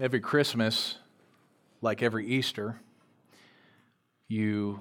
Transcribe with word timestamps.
Every 0.00 0.20
Christmas, 0.20 0.96
like 1.82 2.02
every 2.02 2.26
Easter, 2.26 2.80
you, 4.26 4.80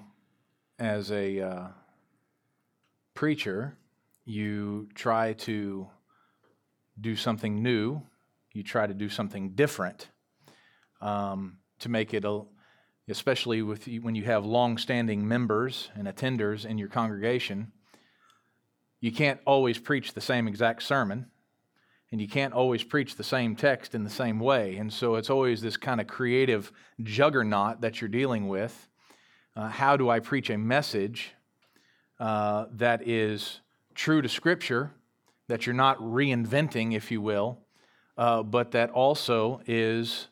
as 0.80 1.12
a 1.12 1.42
uh, 1.42 1.68
preacher, 3.14 3.78
you 4.24 4.88
try 4.96 5.34
to 5.34 5.88
do 7.00 7.18
something 7.18 7.62
new, 7.62 8.02
you 8.54 8.64
try 8.64 8.88
to 8.88 8.94
do 8.94 9.10
something 9.10 9.52
different 9.52 10.08
um, 11.02 11.58
to 11.80 11.90
make 11.90 12.14
it 12.14 12.24
a 12.26 12.42
especially 13.10 13.62
with 13.62 13.88
when 13.88 14.16
you 14.16 14.24
have 14.24 14.46
long-standing 14.46 15.28
members 15.28 15.90
and 15.96 16.08
attenders 16.08 16.66
in 16.66 16.78
your 16.78 16.88
congregation 16.88 17.72
you 19.02 19.12
can't 19.12 19.40
always 19.46 19.80
preach 19.80 20.14
the 20.14 20.22
same 20.22 20.48
exact 20.48 20.84
sermon 20.84 21.26
and 22.12 22.20
you 22.20 22.28
can't 22.28 22.54
always 22.54 22.84
preach 22.84 23.16
the 23.16 23.24
same 23.24 23.56
text 23.56 23.96
in 23.96 24.04
the 24.04 24.10
same 24.10 24.40
way 24.40 24.78
and 24.78 24.92
so 24.92 25.16
it's 25.16 25.30
always 25.30 25.62
this 25.62 25.78
kind 25.78 26.02
of 26.02 26.08
creative 26.08 26.72
juggernaut 27.02 27.82
that 27.82 28.02
you're 28.02 28.10
dealing 28.10 28.48
with 28.48 28.88
uh, 29.56 29.70
how 29.70 29.98
do 29.98 30.10
i 30.10 30.20
preach 30.20 30.50
a 30.50 30.58
message 30.58 31.34
uh, 32.20 32.66
that 32.72 33.08
is 33.08 33.62
true 33.96 34.22
to 34.22 34.30
scripture 34.30 34.92
that 35.48 35.66
you're 35.66 35.76
not 35.76 35.98
reinventing 36.00 36.94
if 36.94 37.12
you 37.12 37.22
will 37.22 37.60
uh, 38.18 38.44
but 38.44 38.72
that 38.72 38.90
also 38.92 39.62
is 39.66 40.28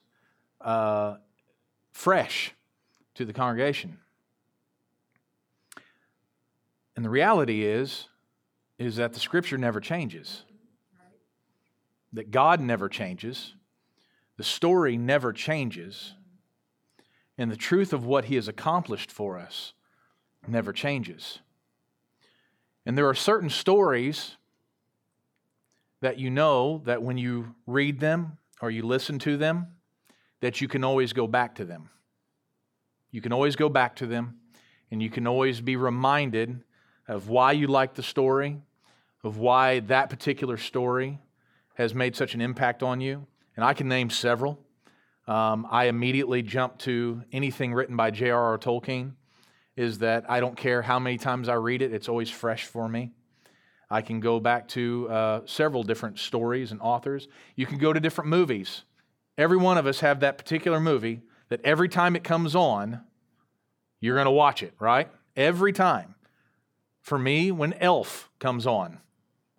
uh, 0.61 1.15
fresh 1.91 2.53
to 3.15 3.25
the 3.25 3.33
congregation. 3.33 3.97
And 6.95 7.03
the 7.03 7.09
reality 7.09 7.65
is, 7.65 8.07
is 8.77 8.95
that 8.97 9.13
the 9.13 9.19
scripture 9.19 9.57
never 9.57 9.79
changes. 9.79 10.43
That 12.13 12.31
God 12.31 12.59
never 12.59 12.89
changes. 12.89 13.53
The 14.37 14.43
story 14.43 14.97
never 14.97 15.31
changes. 15.33 16.13
And 17.37 17.51
the 17.51 17.57
truth 17.57 17.93
of 17.93 18.05
what 18.05 18.25
he 18.25 18.35
has 18.35 18.47
accomplished 18.47 19.11
for 19.11 19.37
us 19.37 19.73
never 20.47 20.73
changes. 20.73 21.39
And 22.85 22.97
there 22.97 23.07
are 23.07 23.13
certain 23.15 23.49
stories 23.49 24.37
that 26.01 26.17
you 26.17 26.29
know 26.29 26.81
that 26.85 27.03
when 27.03 27.17
you 27.17 27.53
read 27.67 27.99
them 27.99 28.37
or 28.61 28.71
you 28.71 28.83
listen 28.83 29.19
to 29.19 29.37
them, 29.37 29.67
that 30.39 30.61
you 30.61 30.67
can 30.67 30.83
always 30.83 31.13
go 31.13 31.27
back 31.27 31.55
to 31.55 31.65
them. 31.65 31.89
You 33.11 33.21
can 33.21 33.33
always 33.33 33.55
go 33.55 33.69
back 33.69 33.95
to 33.97 34.05
them, 34.05 34.39
and 34.91 35.01
you 35.01 35.09
can 35.09 35.27
always 35.27 35.61
be 35.61 35.75
reminded 35.75 36.63
of 37.07 37.27
why 37.27 37.51
you 37.51 37.67
like 37.67 37.95
the 37.95 38.03
story, 38.03 38.61
of 39.23 39.37
why 39.37 39.81
that 39.81 40.09
particular 40.09 40.57
story 40.57 41.19
has 41.79 41.95
made 41.95 42.13
such 42.13 42.35
an 42.35 42.41
impact 42.41 42.83
on 42.83 42.99
you. 42.99 43.25
And 43.55 43.63
I 43.63 43.73
can 43.73 43.87
name 43.87 44.09
several. 44.09 44.59
Um, 45.27 45.65
I 45.71 45.85
immediately 45.85 46.41
jump 46.41 46.77
to 46.79 47.23
anything 47.31 47.73
written 47.73 47.95
by 47.95 48.11
J.R.R. 48.11 48.57
Tolkien, 48.57 49.13
is 49.77 49.99
that 49.99 50.29
I 50.29 50.41
don't 50.41 50.57
care 50.57 50.81
how 50.81 50.99
many 50.99 51.17
times 51.17 51.47
I 51.47 51.53
read 51.53 51.81
it, 51.81 51.93
it's 51.93 52.09
always 52.09 52.29
fresh 52.29 52.65
for 52.65 52.89
me. 52.89 53.11
I 53.89 54.01
can 54.01 54.19
go 54.19 54.39
back 54.39 54.67
to 54.69 55.09
uh, 55.09 55.41
several 55.45 55.83
different 55.83 56.19
stories 56.19 56.71
and 56.71 56.81
authors. 56.81 57.27
You 57.55 57.65
can 57.65 57.77
go 57.77 57.93
to 57.93 57.99
different 57.99 58.29
movies. 58.29 58.83
Every 59.37 59.57
one 59.57 59.77
of 59.77 59.87
us 59.87 60.01
have 60.01 60.19
that 60.19 60.37
particular 60.37 60.81
movie 60.81 61.21
that 61.47 61.61
every 61.63 61.87
time 61.87 62.15
it 62.15 62.23
comes 62.23 62.55
on, 62.55 63.01
you're 64.01 64.15
going 64.15 64.25
to 64.25 64.31
watch 64.31 64.61
it, 64.61 64.73
right? 64.79 65.09
Every 65.35 65.71
time. 65.71 66.15
For 67.01 67.17
me, 67.17 67.51
when 67.51 67.73
Elf 67.73 68.29
comes 68.37 68.67
on, 68.67 68.99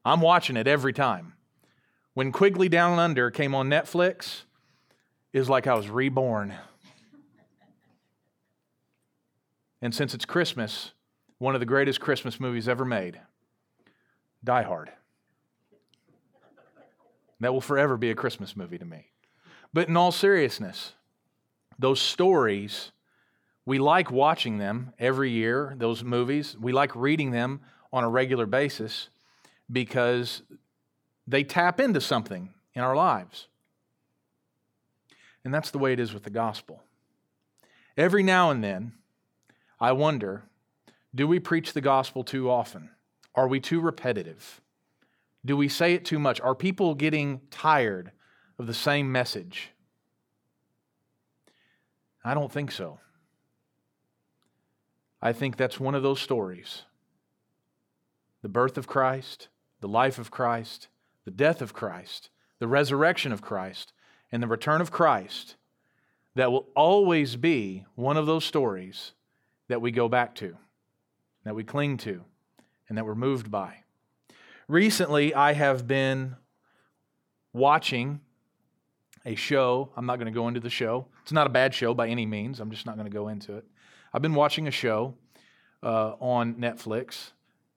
I'm 0.05 0.21
watching 0.21 0.57
it 0.57 0.69
every 0.69 0.93
time. 0.93 1.33
When 2.14 2.33
Quigley 2.33 2.69
Down 2.69 2.98
Under 2.98 3.30
came 3.30 3.55
on 3.55 3.69
Netflix, 3.69 4.42
was 5.33 5.48
like 5.48 5.66
I 5.66 5.75
was 5.75 5.89
reborn. 5.89 6.55
And 9.80 9.94
since 9.94 10.12
it's 10.12 10.25
Christmas, 10.25 10.92
one 11.39 11.55
of 11.55 11.61
the 11.61 11.67
greatest 11.67 12.01
Christmas 12.01 12.40
movies 12.40 12.68
ever 12.68 12.85
made, 12.85 13.20
Die 14.45 14.62
Hard. 14.62 14.90
That 17.40 17.52
will 17.52 17.62
forever 17.62 17.96
be 17.96 18.11
a 18.11 18.14
Christmas 18.14 18.56
movie 18.56 18.77
to 18.77 18.85
me. 18.85 19.06
But 19.73 19.89
in 19.89 19.96
all 19.96 20.12
seriousness, 20.12 20.95
those 21.79 22.01
stories, 22.01 22.92
we 23.64 23.79
like 23.79 24.11
watching 24.11 24.58
them 24.58 24.92
every 24.98 25.30
year, 25.30 25.74
those 25.79 26.05
movies. 26.05 26.56
We 26.61 26.73
like 26.73 26.95
reading 26.95 27.30
them 27.30 27.61
on 27.92 28.05
a 28.05 28.08
regular 28.08 28.45
basis 28.45 29.08
because 29.73 30.42
they 31.30 31.45
tap 31.45 31.80
into 31.80 32.01
something 32.01 32.51
in 32.74 32.83
our 32.83 32.96
lives. 32.96 33.46
And 35.45 35.55
that's 35.55 35.70
the 35.70 35.79
way 35.79 35.92
it 35.92 36.01
is 36.01 36.13
with 36.13 36.24
the 36.24 36.30
gospel. 36.30 36.83
Every 37.96 38.23
now 38.23 38.51
and 38.51 38.63
then, 38.63 38.92
I 39.80 39.92
wonder 39.92 40.45
do 41.13 41.27
we 41.27 41.41
preach 41.41 41.73
the 41.73 41.80
gospel 41.80 42.23
too 42.23 42.48
often? 42.48 42.91
Are 43.35 43.48
we 43.48 43.58
too 43.58 43.80
repetitive? 43.80 44.61
Do 45.45 45.57
we 45.57 45.68
say 45.68 45.95
it 45.95 46.05
too 46.05 46.20
much? 46.20 46.41
Are 46.41 46.55
people 46.55 46.95
getting 46.95 47.41
tired 47.51 48.12
of 48.58 48.68
the 48.68 48.74
same 48.74 49.11
message? 49.11 49.70
I 52.23 52.35
don't 52.35 52.52
think 52.52 52.70
so. 52.70 53.01
I 55.20 55.33
think 55.33 55.57
that's 55.57 55.80
one 55.80 55.95
of 55.95 56.02
those 56.02 56.20
stories 56.20 56.83
the 58.42 58.48
birth 58.48 58.79
of 58.79 58.86
Christ, 58.86 59.48
the 59.80 59.89
life 59.89 60.18
of 60.18 60.30
Christ, 60.30 60.89
the 61.25 61.31
death 61.31 61.63
of 61.63 61.73
Christ, 61.73 62.31
the 62.58 62.69
resurrection 62.69 63.33
of 63.33 63.42
Christ, 63.42 63.92
and 64.33 64.42
the 64.42 64.48
return 64.48 64.81
of 64.81 64.91
Christ 64.91 65.57
that 66.35 66.53
will 66.53 66.69
always 66.77 67.36
be 67.36 67.85
one 67.95 68.17
of 68.17 68.27
those 68.27 68.45
stories 68.45 69.13
that 69.69 69.80
we 69.80 69.91
go 69.91 70.09
back 70.09 70.35
to, 70.36 70.57
that 71.45 71.55
we 71.55 71.64
cling 71.64 71.97
to, 71.98 72.25
and 72.89 72.97
that 72.97 73.05
we're 73.05 73.14
moved 73.14 73.51
by. 73.51 73.77
Recently, 74.69 75.35
I 75.35 75.53
have 75.53 75.86
been 75.86 76.36
watching 77.53 78.20
a 79.25 79.35
show. 79.35 79.91
I'm 79.97 80.07
not 80.07 80.17
going 80.17 80.33
to 80.33 80.36
go 80.36 80.48
into 80.48 80.61
the 80.61 80.70
show. 80.70 81.07
It's 81.23 81.33
not 81.33 81.47
a 81.47 81.51
bad 81.51 81.75
show 81.75 81.95
by 81.95 82.09
any 82.09 82.27
means. 82.27 82.61
I'm 82.61 82.70
just 82.70 82.86
not 82.86 82.97
going 82.97 83.11
to 83.11 83.13
go 83.13 83.29
into 83.29 83.57
it. 83.57 83.64
I've 84.13 84.23
been 84.23 84.35
watching 84.35 84.67
a 84.67 84.70
show 84.70 85.14
uh, 85.83 86.14
on 86.20 86.55
Netflix, 86.55 87.33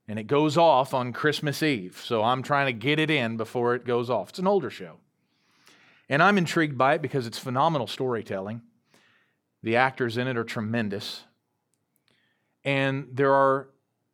and 0.08 0.20
it 0.20 0.28
goes 0.28 0.58
off 0.58 0.94
on 0.94 1.14
Christmas 1.14 1.64
Eve. 1.64 2.02
So 2.04 2.24
I'm 2.24 2.44
trying 2.44 2.68
to 2.68 2.74
get 2.74 3.00
it 3.00 3.10
in 3.10 3.38
before 3.38 3.76
it 3.76 3.86
goes 3.86 4.10
off. 4.10 4.30
It's 4.30 4.40
an 4.40 4.48
older 4.48 4.70
show. 4.70 4.98
And 6.10 6.22
I'm 6.22 6.38
intrigued 6.38 6.78
by 6.78 6.96
it 6.96 7.02
because 7.02 7.26
it's 7.26 7.40
phenomenal 7.40 7.88
storytelling. 7.88 8.62
The 9.62 9.78
actors 9.78 10.18
in 10.18 10.28
it 10.28 10.38
are 10.38 10.44
tremendous. 10.44 11.24
And 12.66 13.08
there 13.12 13.34
are 13.34 13.70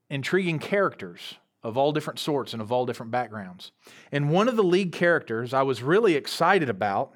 intriguing 0.09 0.59
characters 0.59 1.35
of 1.63 1.77
all 1.77 1.91
different 1.91 2.19
sorts 2.19 2.53
and 2.53 2.61
of 2.61 2.71
all 2.71 2.85
different 2.85 3.11
backgrounds. 3.11 3.71
And 4.11 4.29
one 4.29 4.47
of 4.47 4.55
the 4.55 4.63
lead 4.63 4.91
characters 4.91 5.53
I 5.53 5.63
was 5.63 5.83
really 5.83 6.15
excited 6.15 6.69
about 6.69 7.15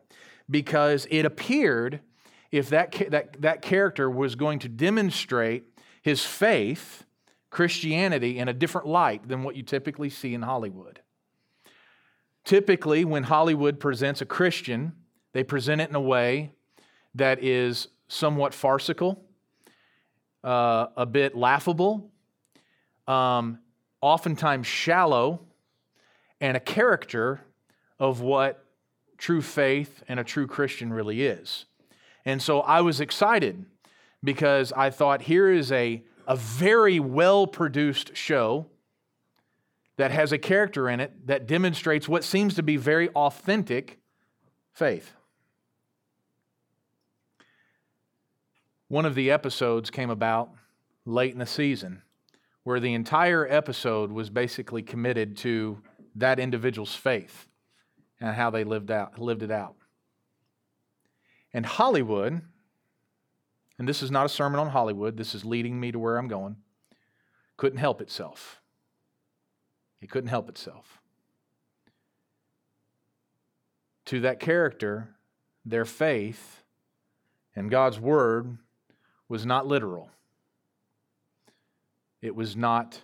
because 0.49 1.07
it 1.09 1.25
appeared 1.25 2.01
if 2.51 2.69
that, 2.69 2.91
that, 3.09 3.41
that 3.41 3.61
character 3.61 4.09
was 4.09 4.35
going 4.35 4.59
to 4.59 4.69
demonstrate 4.69 5.63
his 6.01 6.23
faith, 6.23 7.02
Christianity, 7.53 8.39
in 8.39 8.47
a 8.47 8.53
different 8.53 8.87
light 8.87 9.27
than 9.27 9.43
what 9.43 9.55
you 9.55 9.61
typically 9.61 10.09
see 10.09 10.33
in 10.33 10.41
Hollywood. 10.41 10.99
Typically, 12.43 13.05
when 13.05 13.23
Hollywood 13.23 13.79
presents 13.79 14.21
a 14.21 14.25
Christian, 14.25 14.93
they 15.33 15.43
present 15.43 15.79
it 15.79 15.87
in 15.87 15.95
a 15.95 16.01
way 16.01 16.51
that 17.13 17.43
is 17.43 17.89
somewhat 18.07 18.55
farcical, 18.55 19.23
uh, 20.43 20.87
a 20.97 21.05
bit 21.05 21.35
laughable, 21.35 22.11
um, 23.07 23.59
oftentimes 24.01 24.65
shallow, 24.65 25.39
and 26.41 26.57
a 26.57 26.59
character 26.59 27.39
of 27.99 28.21
what 28.21 28.65
true 29.17 29.43
faith 29.43 30.03
and 30.07 30.19
a 30.19 30.23
true 30.23 30.47
Christian 30.47 30.91
really 30.91 31.23
is. 31.23 31.65
And 32.25 32.41
so 32.41 32.61
I 32.61 32.81
was 32.81 32.99
excited 32.99 33.63
because 34.23 34.73
I 34.73 34.89
thought 34.89 35.21
here 35.21 35.51
is 35.51 35.71
a, 35.71 36.03
a 36.27 36.35
very 36.35 36.99
well 36.99 37.47
produced 37.47 38.15
show 38.15 38.67
that 39.97 40.11
has 40.11 40.31
a 40.31 40.37
character 40.37 40.89
in 40.89 40.99
it 40.99 41.27
that 41.27 41.47
demonstrates 41.47 42.07
what 42.07 42.23
seems 42.23 42.55
to 42.55 42.63
be 42.63 42.77
very 42.77 43.09
authentic 43.09 43.99
faith. 44.71 45.13
One 48.87 49.05
of 49.05 49.15
the 49.15 49.31
episodes 49.31 49.89
came 49.89 50.09
about 50.09 50.51
late 51.05 51.33
in 51.33 51.39
the 51.39 51.45
season 51.45 52.01
where 52.63 52.79
the 52.79 52.93
entire 52.93 53.47
episode 53.47 54.11
was 54.11 54.29
basically 54.29 54.81
committed 54.81 55.35
to 55.37 55.81
that 56.15 56.39
individual's 56.39 56.95
faith 56.95 57.47
and 58.19 58.35
how 58.35 58.49
they 58.49 58.63
lived 58.63 58.89
out 58.89 59.19
lived 59.19 59.43
it 59.43 59.51
out. 59.51 59.75
And 61.53 61.65
Hollywood, 61.65 62.41
and 63.83 63.87
this 63.89 64.01
is 64.01 64.11
not 64.11 64.25
a 64.25 64.29
sermon 64.29 64.61
on 64.61 64.69
Hollywood, 64.69 65.17
this 65.17 65.35
is 65.35 65.43
leading 65.43 65.77
me 65.77 65.91
to 65.91 65.99
where 65.99 66.15
I'm 66.15 66.29
going, 66.29 66.55
couldn't 67.57 67.79
help 67.79 67.99
itself. 67.99 68.61
It 69.99 70.09
couldn't 70.09 70.29
help 70.29 70.47
itself. 70.47 71.01
To 74.05 74.21
that 74.21 74.39
character, 74.39 75.09
their 75.65 75.83
faith 75.83 76.63
in 77.57 77.67
God's 77.67 77.99
word 77.99 78.57
was 79.27 79.45
not 79.45 79.67
literal. 79.67 80.09
It 82.21 82.37
was 82.37 82.55
not 82.55 83.01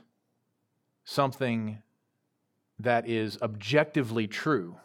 something 1.03 1.79
that 2.79 3.05
is 3.05 3.37
objectively 3.41 4.27
true. 4.27 4.77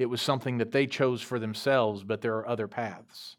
It 0.00 0.06
was 0.06 0.20
something 0.20 0.58
that 0.58 0.72
they 0.72 0.88
chose 0.88 1.22
for 1.22 1.38
themselves, 1.38 2.02
but 2.02 2.22
there 2.22 2.34
are 2.34 2.48
other 2.48 2.66
paths. 2.66 3.36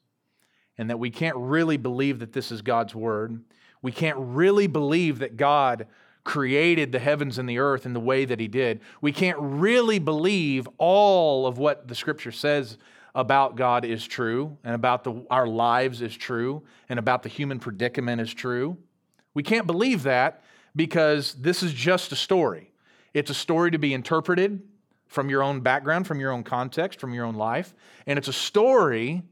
And 0.78 0.90
that 0.90 1.00
we 1.00 1.10
can't 1.10 1.38
really 1.38 1.78
believe 1.78 2.20
that 2.20 2.34
this 2.34 2.52
is 2.52 2.62
God's 2.62 2.94
word. 2.94 3.42
We 3.82 3.92
can't 3.92 4.18
really 4.20 4.68
believe 4.68 5.20
that 5.20 5.38
God 5.38 5.88
created 6.24 6.92
the 6.92 7.00
heavens 7.00 7.38
and 7.38 7.48
the 7.48 7.60
earth 7.60 7.86
in 7.86 7.94
the 7.94 8.00
way 8.00 8.26
that 8.26 8.40
He 8.40 8.48
did. 8.48 8.82
We 9.00 9.12
can't 9.12 9.38
really 9.40 10.00
believe 10.00 10.68
all 10.78 11.48
of 11.48 11.58
what 11.58 11.88
the 11.88 11.96
scripture 11.96 12.32
says 12.32 12.78
about 13.14 13.56
God 13.56 13.86
is 13.86 14.06
true, 14.06 14.58
and 14.66 14.76
about 14.76 15.06
the, 15.06 15.26
our 15.30 15.48
lives 15.48 16.02
is 16.02 16.16
true, 16.18 16.64
and 16.90 17.00
about 17.00 17.24
the 17.24 17.30
human 17.30 17.60
predicament 17.60 18.20
is 18.20 18.34
true. 18.34 18.76
We 19.34 19.42
can't 19.42 19.66
believe 19.66 20.04
that 20.04 20.44
because 20.76 21.34
this 21.36 21.64
is 21.64 21.72
just 21.72 22.12
a 22.12 22.16
story. 22.16 22.74
It's 23.14 23.32
a 23.32 23.36
story 23.36 23.72
to 23.72 23.78
be 23.78 23.94
interpreted 23.94 24.62
from 25.08 25.30
your 25.30 25.42
own 25.42 25.62
background, 25.62 26.08
from 26.08 26.20
your 26.20 26.32
own 26.32 26.44
context, 26.44 27.00
from 27.00 27.14
your 27.14 27.26
own 27.26 27.36
life. 27.36 27.74
And 28.06 28.20
it's 28.20 28.28
a 28.28 28.34
story 28.34 29.24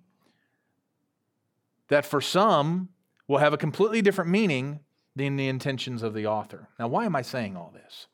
that 1.94 2.06
for 2.06 2.22
some 2.22 2.90
will 3.28 3.38
have 3.38 3.54
a 3.54 3.58
completely 3.58 4.02
different 4.02 4.32
meaning 4.32 4.80
than 5.16 5.36
the 5.36 5.48
intentions 5.48 6.02
of 6.02 6.16
the 6.16 6.26
author. 6.26 6.68
Now, 6.80 6.88
why 6.88 7.06
am 7.06 7.16
I 7.16 7.22
saying 7.22 7.56
all 7.56 7.72
this? 7.72 8.08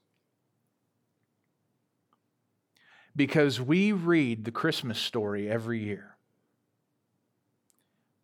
Because 3.16 3.62
we 3.62 3.94
read 3.94 4.44
the 4.44 4.52
Christmas 4.52 5.00
story 5.00 5.50
every 5.50 5.82
year. 5.82 6.18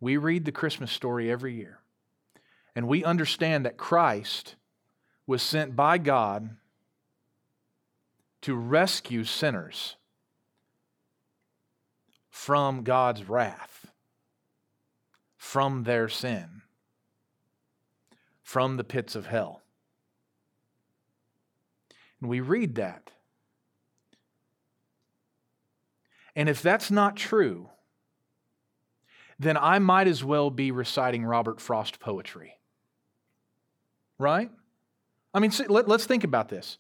We 0.02 0.18
read 0.18 0.44
the 0.44 0.52
Christmas 0.52 0.92
story 0.92 1.32
every 1.32 1.54
year. 1.54 1.80
And 2.76 2.86
we 2.86 3.06
understand 3.06 3.66
that 3.66 3.78
Christ 3.78 4.56
was 5.26 5.42
sent 5.42 5.74
by 5.74 6.00
God 6.00 6.50
to 8.42 8.56
rescue 8.56 9.24
sinners 9.24 9.96
from 12.30 12.84
God's 12.84 13.24
wrath, 13.30 13.75
from 15.46 15.84
their 15.84 16.10
sin, 16.10 16.64
from 18.42 18.78
the 18.78 18.84
pits 18.84 19.16
of 19.16 19.28
hell. 19.28 19.62
And 22.20 22.28
we 22.28 22.40
read 22.40 22.74
that. 22.76 23.12
And 26.36 26.50
if 26.50 26.64
that's 26.64 26.90
not 26.90 27.16
true, 27.16 27.70
then 29.38 29.56
I 29.56 29.78
might 29.78 30.08
as 30.08 30.24
well 30.24 30.50
be 30.50 30.72
reciting 30.72 31.24
Robert 31.24 31.62
Frost 31.62 32.00
poetry. 32.00 32.58
Right? 34.18 34.50
I 35.32 35.40
mean, 35.40 35.52
let, 35.70 35.88
us 35.88 36.06
think 36.08 36.24
about 36.24 36.50
this. 36.50 36.80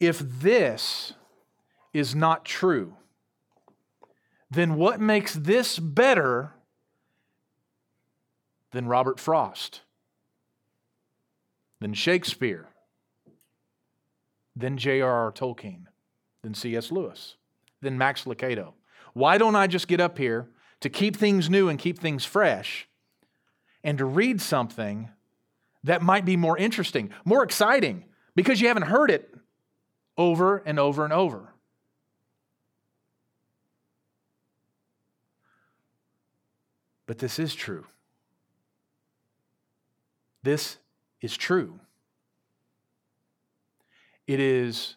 If 0.00 0.20
this 0.20 1.12
is 1.92 2.14
not 2.14 2.46
true, 2.46 2.96
then 4.50 4.76
what 4.76 5.00
makes 5.00 5.34
this 5.34 5.78
better 5.78 6.55
than 8.72 8.86
Robert 8.86 9.18
Frost, 9.20 9.82
than 11.80 11.94
Shakespeare, 11.94 12.68
than 14.54 14.78
J.R.R. 14.78 15.32
Tolkien, 15.32 15.86
than 16.42 16.54
C.S. 16.54 16.90
Lewis, 16.90 17.36
than 17.80 17.98
Max 17.98 18.24
Lucado? 18.24 18.72
Why 19.12 19.38
don't 19.38 19.56
I 19.56 19.66
just 19.66 19.88
get 19.88 20.00
up 20.00 20.18
here 20.18 20.48
to 20.80 20.88
keep 20.88 21.16
things 21.16 21.48
new 21.48 21.68
and 21.68 21.78
keep 21.78 21.98
things 21.98 22.24
fresh 22.24 22.88
and 23.82 23.98
to 23.98 24.04
read 24.04 24.40
something 24.40 25.10
that 25.84 26.02
might 26.02 26.24
be 26.24 26.36
more 26.36 26.58
interesting, 26.58 27.10
more 27.24 27.42
exciting, 27.42 28.04
because 28.34 28.60
you 28.60 28.68
haven't 28.68 28.84
heard 28.84 29.10
it 29.10 29.34
over 30.18 30.58
and 30.58 30.78
over 30.78 31.04
and 31.04 31.12
over. 31.12 31.52
But 37.06 37.18
this 37.18 37.38
is 37.38 37.54
true. 37.54 37.86
This 40.46 40.76
is 41.20 41.36
true. 41.36 41.80
It 44.28 44.38
is 44.38 44.94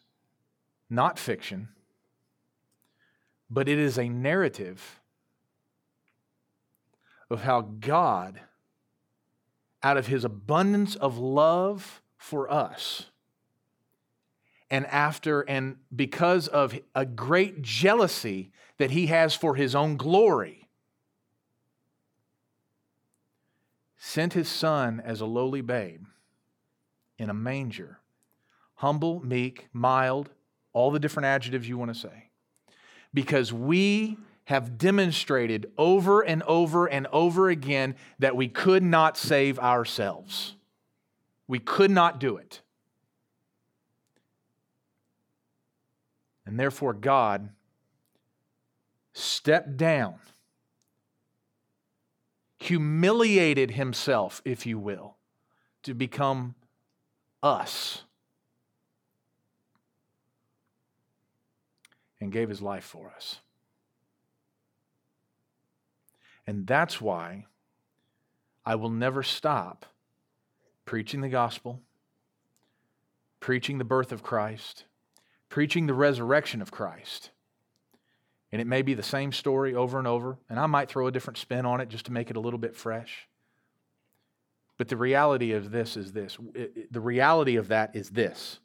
not 0.91 1.17
fiction, 1.17 1.69
but 3.49 3.67
it 3.67 3.79
is 3.79 3.97
a 3.97 4.07
narrative 4.09 4.99
of 7.31 7.41
how 7.41 7.61
God, 7.61 8.41
out 9.81 9.97
of 9.97 10.05
his 10.05 10.23
abundance 10.23 10.93
of 10.95 11.17
love 11.17 12.03
for 12.15 12.47
us, 12.53 13.07
and 14.69 14.85
after 14.85 15.41
and 15.41 15.77
because 15.95 16.47
of 16.47 16.79
a 16.93 17.07
great 17.07 17.63
jealousy 17.63 18.51
that 18.77 18.91
he 18.91 19.07
has 19.07 19.33
for 19.33 19.55
his 19.55 19.73
own 19.73 19.97
glory, 19.97 20.58
sent 23.99 24.33
his 24.33 24.47
son 24.47 25.01
as 25.03 25.21
a 25.21 25.25
lowly 25.25 25.61
babe 25.61 26.05
in 27.17 27.29
a 27.29 27.33
manger, 27.33 27.99
humble, 28.75 29.19
meek, 29.19 29.67
mild, 29.73 30.29
all 30.71 30.89
the 30.89 30.99
different 30.99 31.25
adjectives 31.25 31.67
you 31.67 31.77
want 31.77 31.93
to 31.93 31.99
say, 31.99 32.29
because 33.13 33.51
we 33.51 34.17
have 34.45 34.77
demonstrated 34.77 35.69
over 35.77 36.21
and 36.21 36.41
over 36.43 36.87
and 36.87 37.05
over 37.11 37.49
again 37.49 37.93
that 38.17 38.35
we 38.35 38.47
could 38.47 38.81
not 38.81 39.17
save 39.17 39.59
ourselves. 39.59 40.55
We 41.47 41.59
could 41.59 41.91
not 41.91 42.19
do 42.19 42.37
it. 42.37 42.61
And 46.45 46.59
therefore, 46.59 46.93
God 46.93 47.49
stepped 49.13 49.77
down, 49.77 50.15
humiliated 52.59 53.71
himself, 53.71 54.41
if 54.45 54.65
you 54.65 54.77
will, 54.77 55.17
to 55.83 55.93
become 55.93 56.55
us, 57.41 58.03
and 62.21 62.31
gave 62.31 62.49
his 62.49 62.61
life 62.61 62.83
for 62.83 63.11
us. 63.15 63.39
And 66.45 66.67
that's 66.67 66.99
why 66.99 67.45
I 68.65 68.75
will 68.75 68.89
never 68.89 69.23
stop 69.23 69.85
preaching 70.85 71.21
the 71.21 71.29
gospel, 71.29 71.81
preaching 73.39 73.77
the 73.77 73.83
birth 73.83 74.11
of 74.11 74.21
Christ 74.21 74.83
preaching 75.49 75.87
the 75.87 75.93
resurrection 75.93 76.61
of 76.61 76.71
Christ. 76.71 77.31
And 78.51 78.61
it 78.61 78.67
may 78.67 78.81
be 78.81 78.93
the 78.93 79.03
same 79.03 79.31
story 79.31 79.75
over 79.75 79.99
and 79.99 80.07
over, 80.07 80.37
and 80.49 80.59
I 80.59 80.65
might 80.65 80.89
throw 80.89 81.07
a 81.07 81.11
different 81.11 81.37
spin 81.37 81.65
on 81.65 81.81
it 81.81 81.89
just 81.89 82.05
to 82.05 82.11
make 82.11 82.29
it 82.29 82.37
a 82.37 82.39
little 82.39 82.59
bit 82.59 82.75
fresh. 82.75 83.27
But 84.77 84.87
the 84.87 84.97
reality 84.97 85.51
of 85.51 85.71
this 85.71 85.97
is 85.97 86.13
this 86.13 86.37
the 86.89 87.01
reality 87.01 87.57
of 87.57 87.67
that 87.67 87.95
is 87.95 88.09
this. 88.09 88.59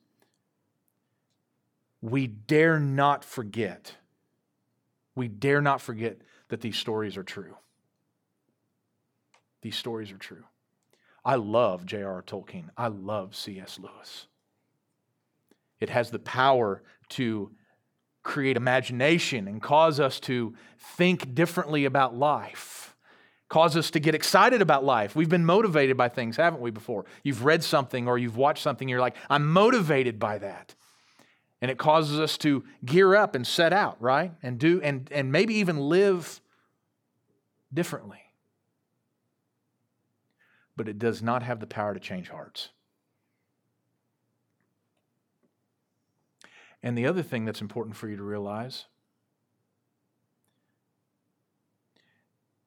We 2.00 2.26
dare 2.26 2.78
not 2.78 3.24
forget, 3.24 3.94
we 5.14 5.28
dare 5.28 5.60
not 5.60 5.80
forget 5.80 6.18
that 6.48 6.60
these 6.60 6.76
stories 6.76 7.16
are 7.16 7.22
true. 7.22 7.56
These 9.62 9.76
stories 9.76 10.12
are 10.12 10.18
true. 10.18 10.44
I 11.24 11.36
love 11.36 11.86
J.R.R. 11.86 12.22
Tolkien. 12.22 12.68
I 12.76 12.88
love 12.88 13.34
C.S. 13.34 13.78
Lewis. 13.80 14.26
It 15.80 15.88
has 15.88 16.10
the 16.10 16.18
power 16.18 16.82
to 17.10 17.50
create 18.24 18.56
imagination 18.56 19.46
and 19.46 19.62
cause 19.62 20.00
us 20.00 20.18
to 20.18 20.54
think 20.96 21.34
differently 21.34 21.84
about 21.84 22.16
life, 22.16 22.96
cause 23.48 23.76
us 23.76 23.90
to 23.92 24.00
get 24.00 24.14
excited 24.14 24.60
about 24.60 24.82
life. 24.82 25.14
We've 25.14 25.28
been 25.28 25.44
motivated 25.44 25.96
by 25.96 26.08
things, 26.08 26.36
haven't 26.36 26.60
we, 26.60 26.72
before? 26.72 27.04
You've 27.22 27.44
read 27.44 27.62
something 27.62 28.08
or 28.08 28.18
you've 28.18 28.36
watched 28.36 28.62
something, 28.62 28.88
you're 28.88 29.00
like, 29.00 29.14
I'm 29.30 29.52
motivated 29.52 30.18
by 30.18 30.38
that. 30.38 30.74
And 31.60 31.70
it 31.70 31.78
causes 31.78 32.18
us 32.18 32.36
to 32.38 32.64
gear 32.84 33.14
up 33.14 33.34
and 33.34 33.46
set 33.46 33.72
out, 33.72 33.96
right? 34.00 34.32
And 34.42 34.58
do 34.58 34.80
and, 34.82 35.08
and 35.12 35.30
maybe 35.30 35.54
even 35.54 35.78
live 35.78 36.40
differently. 37.72 38.20
But 40.76 40.88
it 40.88 40.98
does 40.98 41.22
not 41.22 41.42
have 41.42 41.60
the 41.60 41.66
power 41.66 41.94
to 41.94 42.00
change 42.00 42.28
hearts. 42.28 42.70
And 46.84 46.98
the 46.98 47.06
other 47.06 47.22
thing 47.22 47.46
that's 47.46 47.62
important 47.62 47.96
for 47.96 48.10
you 48.10 48.16
to 48.18 48.22
realize 48.22 48.84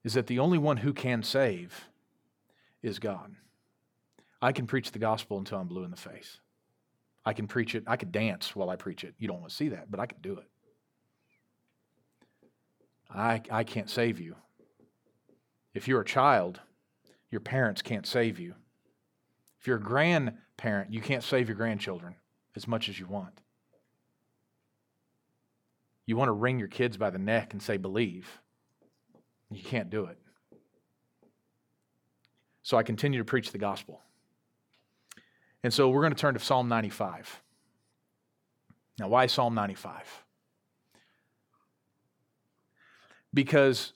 is 0.03 0.15
that 0.15 0.25
the 0.25 0.39
only 0.39 0.57
one 0.57 0.77
who 0.77 0.91
can 0.91 1.21
save 1.21 1.85
is 2.81 2.97
God. 2.97 3.35
I 4.41 4.53
can 4.53 4.65
preach 4.65 4.91
the 4.91 4.97
gospel 4.97 5.37
until 5.37 5.59
I'm 5.59 5.67
blue 5.67 5.83
in 5.83 5.91
the 5.91 5.97
face. 5.97 6.39
I 7.27 7.33
can 7.33 7.45
preach 7.45 7.75
it. 7.75 7.83
I 7.85 7.95
could 7.95 8.11
dance 8.11 8.55
while 8.55 8.71
I 8.71 8.75
preach 8.75 9.03
it. 9.03 9.13
You 9.19 9.27
don't 9.27 9.39
want 9.39 9.51
to 9.51 9.55
see 9.55 9.69
that, 9.69 9.91
but 9.91 9.99
I 9.99 10.07
could 10.07 10.23
do 10.23 10.33
it. 10.37 10.47
I, 13.11 13.39
I 13.51 13.63
can't 13.63 13.89
save 13.89 14.19
you. 14.19 14.35
If 15.75 15.87
you're 15.87 16.01
a 16.01 16.05
child, 16.05 16.59
your 17.29 17.41
parents 17.41 17.83
can't 17.83 18.07
save 18.07 18.39
you. 18.39 18.55
If 19.59 19.67
you're 19.67 19.77
a 19.77 19.81
grandparent, 19.81 20.91
you 20.91 21.01
can't 21.01 21.23
save 21.23 21.47
your 21.47 21.57
grandchildren 21.57 22.15
as 22.55 22.67
much 22.67 22.89
as 22.89 22.99
you 22.99 23.05
want. 23.05 23.41
You 26.07 26.17
want 26.17 26.29
to 26.29 26.33
wring 26.33 26.57
your 26.57 26.69
kids 26.69 26.97
by 26.97 27.11
the 27.11 27.19
neck 27.19 27.53
and 27.53 27.61
say, 27.61 27.77
believe. 27.77 28.41
You 29.51 29.61
can't 29.61 29.89
do 29.89 30.05
it. 30.05 30.17
So 32.63 32.77
I 32.77 32.83
continue 32.83 33.19
to 33.19 33.25
preach 33.25 33.51
the 33.51 33.57
gospel. 33.57 34.01
And 35.63 35.73
so 35.73 35.89
we're 35.89 36.01
going 36.01 36.13
to 36.13 36.19
turn 36.19 36.33
to 36.33 36.39
Psalm 36.39 36.67
95. 36.67 37.41
Now, 38.99 39.09
why 39.09 39.27
Psalm 39.27 39.53
95? 39.53 40.23
Because 43.33 43.93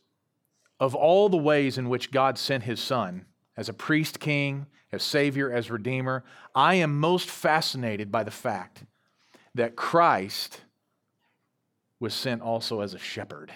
of 0.79 0.95
all 0.95 1.29
the 1.29 1.37
ways 1.37 1.77
in 1.77 1.89
which 1.89 2.11
God 2.11 2.37
sent 2.37 2.63
his 2.63 2.79
son 2.79 3.25
as 3.55 3.69
a 3.69 3.73
priest 3.73 4.19
king, 4.19 4.67
as 4.91 5.03
savior, 5.03 5.51
as 5.51 5.71
redeemer, 5.71 6.23
I 6.53 6.75
am 6.75 6.99
most 6.99 7.29
fascinated 7.29 8.11
by 8.11 8.23
the 8.23 8.31
fact 8.31 8.83
that 9.55 9.75
Christ 9.75 10.61
was 12.01 12.13
sent 12.13 12.41
also 12.41 12.81
as 12.81 12.93
a 12.93 12.99
shepherd. 12.99 13.53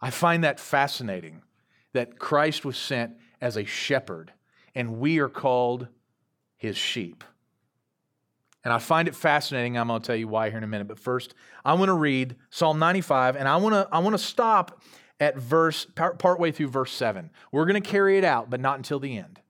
I 0.00 0.10
find 0.10 0.42
that 0.42 0.58
fascinating 0.58 1.42
that 1.92 2.18
Christ 2.18 2.64
was 2.64 2.78
sent 2.78 3.12
as 3.40 3.56
a 3.56 3.64
shepherd 3.64 4.32
and 4.74 4.98
we 4.98 5.18
are 5.18 5.28
called 5.28 5.88
his 6.56 6.76
sheep. 6.76 7.22
And 8.64 8.72
I 8.72 8.78
find 8.78 9.06
it 9.06 9.14
fascinating. 9.14 9.76
I'm 9.76 9.88
going 9.88 10.00
to 10.00 10.06
tell 10.06 10.16
you 10.16 10.28
why 10.28 10.48
here 10.48 10.58
in 10.58 10.64
a 10.64 10.66
minute. 10.66 10.88
But 10.88 10.98
first, 10.98 11.34
I 11.64 11.74
want 11.74 11.88
to 11.88 11.94
read 11.94 12.36
Psalm 12.50 12.78
95, 12.78 13.36
and 13.36 13.48
I 13.48 13.56
want 13.56 13.74
to, 13.74 13.88
I 13.90 13.98
want 14.00 14.14
to 14.14 14.22
stop 14.22 14.82
at 15.18 15.38
verse, 15.38 15.86
part, 15.86 16.18
part 16.18 16.38
way 16.38 16.52
through 16.52 16.68
verse 16.68 16.92
7. 16.92 17.30
We're 17.52 17.64
going 17.64 17.82
to 17.82 17.88
carry 17.88 18.18
it 18.18 18.24
out, 18.24 18.50
but 18.50 18.60
not 18.60 18.76
until 18.76 18.98
the 18.98 19.16
end. 19.16 19.40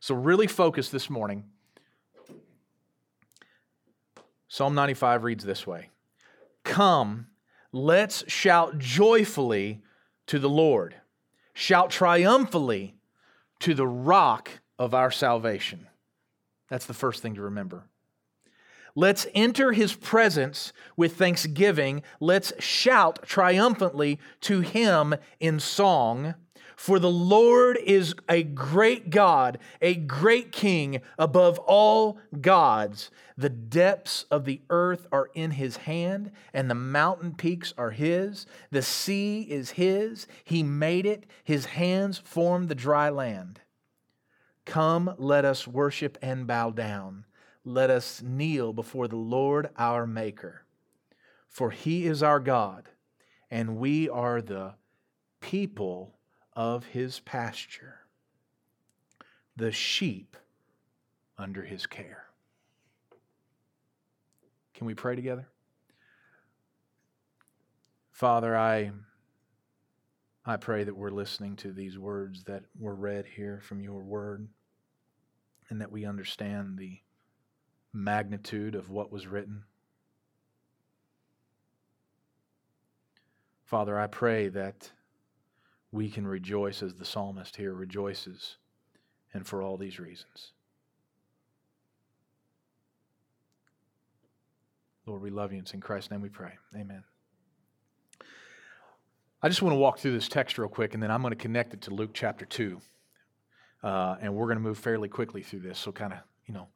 So, 0.00 0.16
really 0.16 0.48
focus 0.48 0.88
this 0.88 1.08
morning. 1.08 1.44
Psalm 4.48 4.74
95 4.74 5.22
reads 5.22 5.44
this 5.44 5.64
way 5.64 5.90
Come, 6.64 7.26
let's 7.72 8.24
shout 8.30 8.78
joyfully 8.78 9.82
to 10.26 10.38
the 10.38 10.48
Lord, 10.48 10.94
shout 11.54 11.90
triumphantly 11.90 12.94
to 13.60 13.74
the 13.74 13.86
rock 13.86 14.50
of 14.78 14.94
our 14.94 15.10
salvation. 15.10 15.86
That's 16.68 16.86
the 16.86 16.94
first 16.94 17.22
thing 17.22 17.34
to 17.34 17.42
remember. 17.42 17.84
Let's 18.94 19.26
enter 19.34 19.72
his 19.72 19.94
presence 19.94 20.72
with 20.96 21.16
thanksgiving. 21.16 22.02
Let's 22.18 22.52
shout 22.58 23.20
triumphantly 23.24 24.18
to 24.42 24.60
him 24.60 25.14
in 25.38 25.60
song. 25.60 26.34
For 26.80 26.98
the 26.98 27.10
Lord 27.10 27.76
is 27.76 28.14
a 28.26 28.42
great 28.42 29.10
God, 29.10 29.58
a 29.82 29.94
great 29.94 30.50
King 30.50 31.02
above 31.18 31.58
all 31.58 32.16
gods. 32.40 33.10
The 33.36 33.50
depths 33.50 34.24
of 34.30 34.46
the 34.46 34.62
earth 34.70 35.06
are 35.12 35.28
in 35.34 35.50
his 35.50 35.76
hand, 35.76 36.30
and 36.54 36.70
the 36.70 36.74
mountain 36.74 37.34
peaks 37.34 37.74
are 37.76 37.90
his. 37.90 38.46
The 38.70 38.80
sea 38.80 39.42
is 39.42 39.72
his. 39.72 40.26
He 40.42 40.62
made 40.62 41.04
it. 41.04 41.26
His 41.44 41.66
hands 41.66 42.16
formed 42.16 42.70
the 42.70 42.74
dry 42.74 43.10
land. 43.10 43.60
Come, 44.64 45.14
let 45.18 45.44
us 45.44 45.68
worship 45.68 46.16
and 46.22 46.46
bow 46.46 46.70
down. 46.70 47.26
Let 47.62 47.90
us 47.90 48.22
kneel 48.22 48.72
before 48.72 49.06
the 49.06 49.16
Lord 49.16 49.68
our 49.76 50.06
Maker. 50.06 50.64
For 51.46 51.72
he 51.72 52.06
is 52.06 52.22
our 52.22 52.40
God, 52.40 52.88
and 53.50 53.76
we 53.76 54.08
are 54.08 54.40
the 54.40 54.76
people 55.42 56.14
of 56.54 56.84
his 56.86 57.20
pasture, 57.20 58.00
the 59.56 59.72
sheep 59.72 60.36
under 61.38 61.62
his 61.62 61.86
care. 61.86 62.24
Can 64.74 64.86
we 64.86 64.94
pray 64.94 65.14
together? 65.14 65.46
Father, 68.12 68.56
I, 68.56 68.92
I 70.44 70.56
pray 70.56 70.84
that 70.84 70.96
we're 70.96 71.10
listening 71.10 71.56
to 71.56 71.72
these 71.72 71.98
words 71.98 72.44
that 72.44 72.64
were 72.78 72.94
read 72.94 73.26
here 73.36 73.60
from 73.62 73.80
your 73.80 74.02
word 74.02 74.48
and 75.68 75.80
that 75.80 75.92
we 75.92 76.04
understand 76.04 76.78
the 76.78 76.98
magnitude 77.92 78.74
of 78.74 78.90
what 78.90 79.12
was 79.12 79.26
written. 79.26 79.64
Father, 83.64 83.98
I 83.98 84.06
pray 84.08 84.48
that 84.48 84.90
we 85.92 86.08
can 86.08 86.26
rejoice 86.26 86.82
as 86.82 86.94
the 86.94 87.04
psalmist 87.04 87.56
here 87.56 87.72
rejoices, 87.72 88.56
and 89.34 89.46
for 89.46 89.62
all 89.62 89.76
these 89.76 89.98
reasons. 89.98 90.52
Lord, 95.06 95.22
we 95.22 95.30
love 95.30 95.50
you. 95.50 95.58
And 95.58 95.66
It's 95.66 95.74
in 95.74 95.80
Christ's 95.80 96.10
name 96.10 96.20
we 96.20 96.28
pray. 96.28 96.52
Amen. 96.76 97.02
I 99.42 99.48
just 99.48 99.62
want 99.62 99.72
to 99.72 99.78
walk 99.78 99.98
through 99.98 100.12
this 100.12 100.28
text 100.28 100.58
real 100.58 100.68
quick, 100.68 100.94
and 100.94 101.02
then 101.02 101.10
I'm 101.10 101.22
going 101.22 101.32
to 101.32 101.36
connect 101.36 101.74
it 101.74 101.80
to 101.82 101.94
Luke 101.94 102.10
chapter 102.12 102.44
2. 102.44 102.80
Uh, 103.82 104.16
and 104.20 104.34
we're 104.34 104.46
going 104.46 104.58
to 104.58 104.62
move 104.62 104.78
fairly 104.78 105.08
quickly 105.08 105.42
through 105.42 105.60
this, 105.60 105.78
so 105.78 105.90
kind 105.90 106.12
of, 106.12 106.18
you 106.46 106.52
know, 106.52 106.68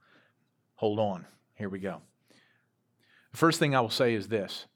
hold 0.74 0.98
on. 0.98 1.26
Here 1.54 1.68
we 1.68 1.78
go. 1.78 2.00
The 3.32 3.36
first 3.36 3.58
thing 3.58 3.76
I 3.76 3.80
will 3.80 3.90
say 3.90 4.14
is 4.14 4.28
this 4.28 4.66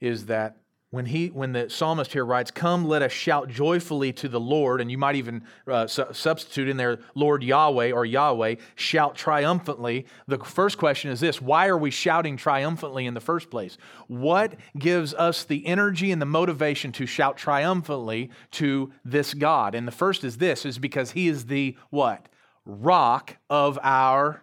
is 0.00 0.26
that 0.26 0.56
when 0.90 1.06
he 1.06 1.28
when 1.28 1.52
the 1.52 1.68
psalmist 1.68 2.12
here 2.12 2.24
writes 2.24 2.50
come 2.50 2.86
let 2.86 3.02
us 3.02 3.12
shout 3.12 3.48
joyfully 3.48 4.12
to 4.12 4.28
the 4.28 4.40
lord 4.40 4.80
and 4.80 4.90
you 4.90 4.98
might 4.98 5.16
even 5.16 5.42
uh, 5.66 5.86
su- 5.86 6.06
substitute 6.12 6.68
in 6.68 6.76
there 6.76 6.98
lord 7.14 7.42
yahweh 7.42 7.90
or 7.90 8.06
yahweh 8.06 8.54
shout 8.74 9.14
triumphantly 9.14 10.06
the 10.26 10.38
first 10.38 10.78
question 10.78 11.10
is 11.10 11.20
this 11.20 11.42
why 11.42 11.68
are 11.68 11.78
we 11.78 11.90
shouting 11.90 12.36
triumphantly 12.36 13.06
in 13.06 13.14
the 13.14 13.20
first 13.20 13.50
place? 13.50 13.78
What 14.06 14.54
gives 14.78 15.14
us 15.14 15.44
the 15.44 15.66
energy 15.66 16.12
and 16.12 16.20
the 16.20 16.26
motivation 16.26 16.92
to 16.92 17.06
shout 17.06 17.36
triumphantly 17.36 18.30
to 18.52 18.92
this 19.04 19.34
god? 19.34 19.74
And 19.74 19.88
the 19.88 19.92
first 19.92 20.24
is 20.24 20.36
this 20.36 20.64
is 20.64 20.78
because 20.78 21.12
he 21.12 21.28
is 21.28 21.46
the 21.46 21.76
what? 21.90 22.28
Rock 22.64 23.36
of 23.48 23.78
our 23.82 24.42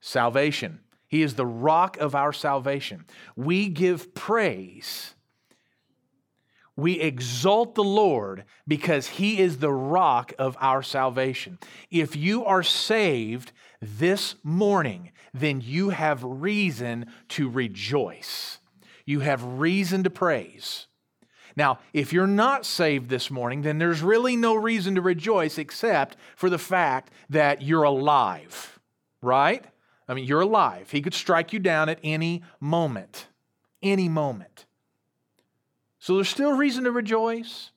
salvation. 0.00 0.80
He 1.08 1.22
is 1.22 1.34
the 1.34 1.46
rock 1.46 1.96
of 1.98 2.14
our 2.14 2.32
salvation. 2.32 3.04
We 3.36 3.68
give 3.68 4.14
praise 4.14 5.14
we 6.76 7.00
exalt 7.00 7.74
the 7.74 7.84
Lord 7.84 8.44
because 8.66 9.06
He 9.06 9.38
is 9.38 9.58
the 9.58 9.72
rock 9.72 10.32
of 10.38 10.56
our 10.60 10.82
salvation. 10.82 11.58
If 11.90 12.16
you 12.16 12.44
are 12.44 12.62
saved 12.62 13.52
this 13.80 14.34
morning, 14.42 15.12
then 15.32 15.60
you 15.60 15.90
have 15.90 16.22
reason 16.24 17.06
to 17.30 17.48
rejoice. 17.48 18.58
You 19.06 19.20
have 19.20 19.44
reason 19.44 20.02
to 20.04 20.10
praise. 20.10 20.86
Now, 21.56 21.78
if 21.92 22.12
you're 22.12 22.26
not 22.26 22.66
saved 22.66 23.08
this 23.08 23.30
morning, 23.30 23.62
then 23.62 23.78
there's 23.78 24.02
really 24.02 24.34
no 24.34 24.54
reason 24.54 24.96
to 24.96 25.00
rejoice 25.00 25.58
except 25.58 26.16
for 26.34 26.50
the 26.50 26.58
fact 26.58 27.12
that 27.30 27.62
you're 27.62 27.84
alive, 27.84 28.80
right? 29.22 29.64
I 30.08 30.14
mean, 30.14 30.24
you're 30.24 30.40
alive. 30.40 30.90
He 30.90 31.00
could 31.00 31.14
strike 31.14 31.52
you 31.52 31.60
down 31.60 31.88
at 31.88 32.00
any 32.02 32.42
moment, 32.60 33.28
any 33.82 34.08
moment. 34.08 34.66
So 36.04 36.16
there's 36.16 36.28
still 36.28 36.52
reason 36.52 36.84
to 36.84 36.90
rejoice. 36.90 37.70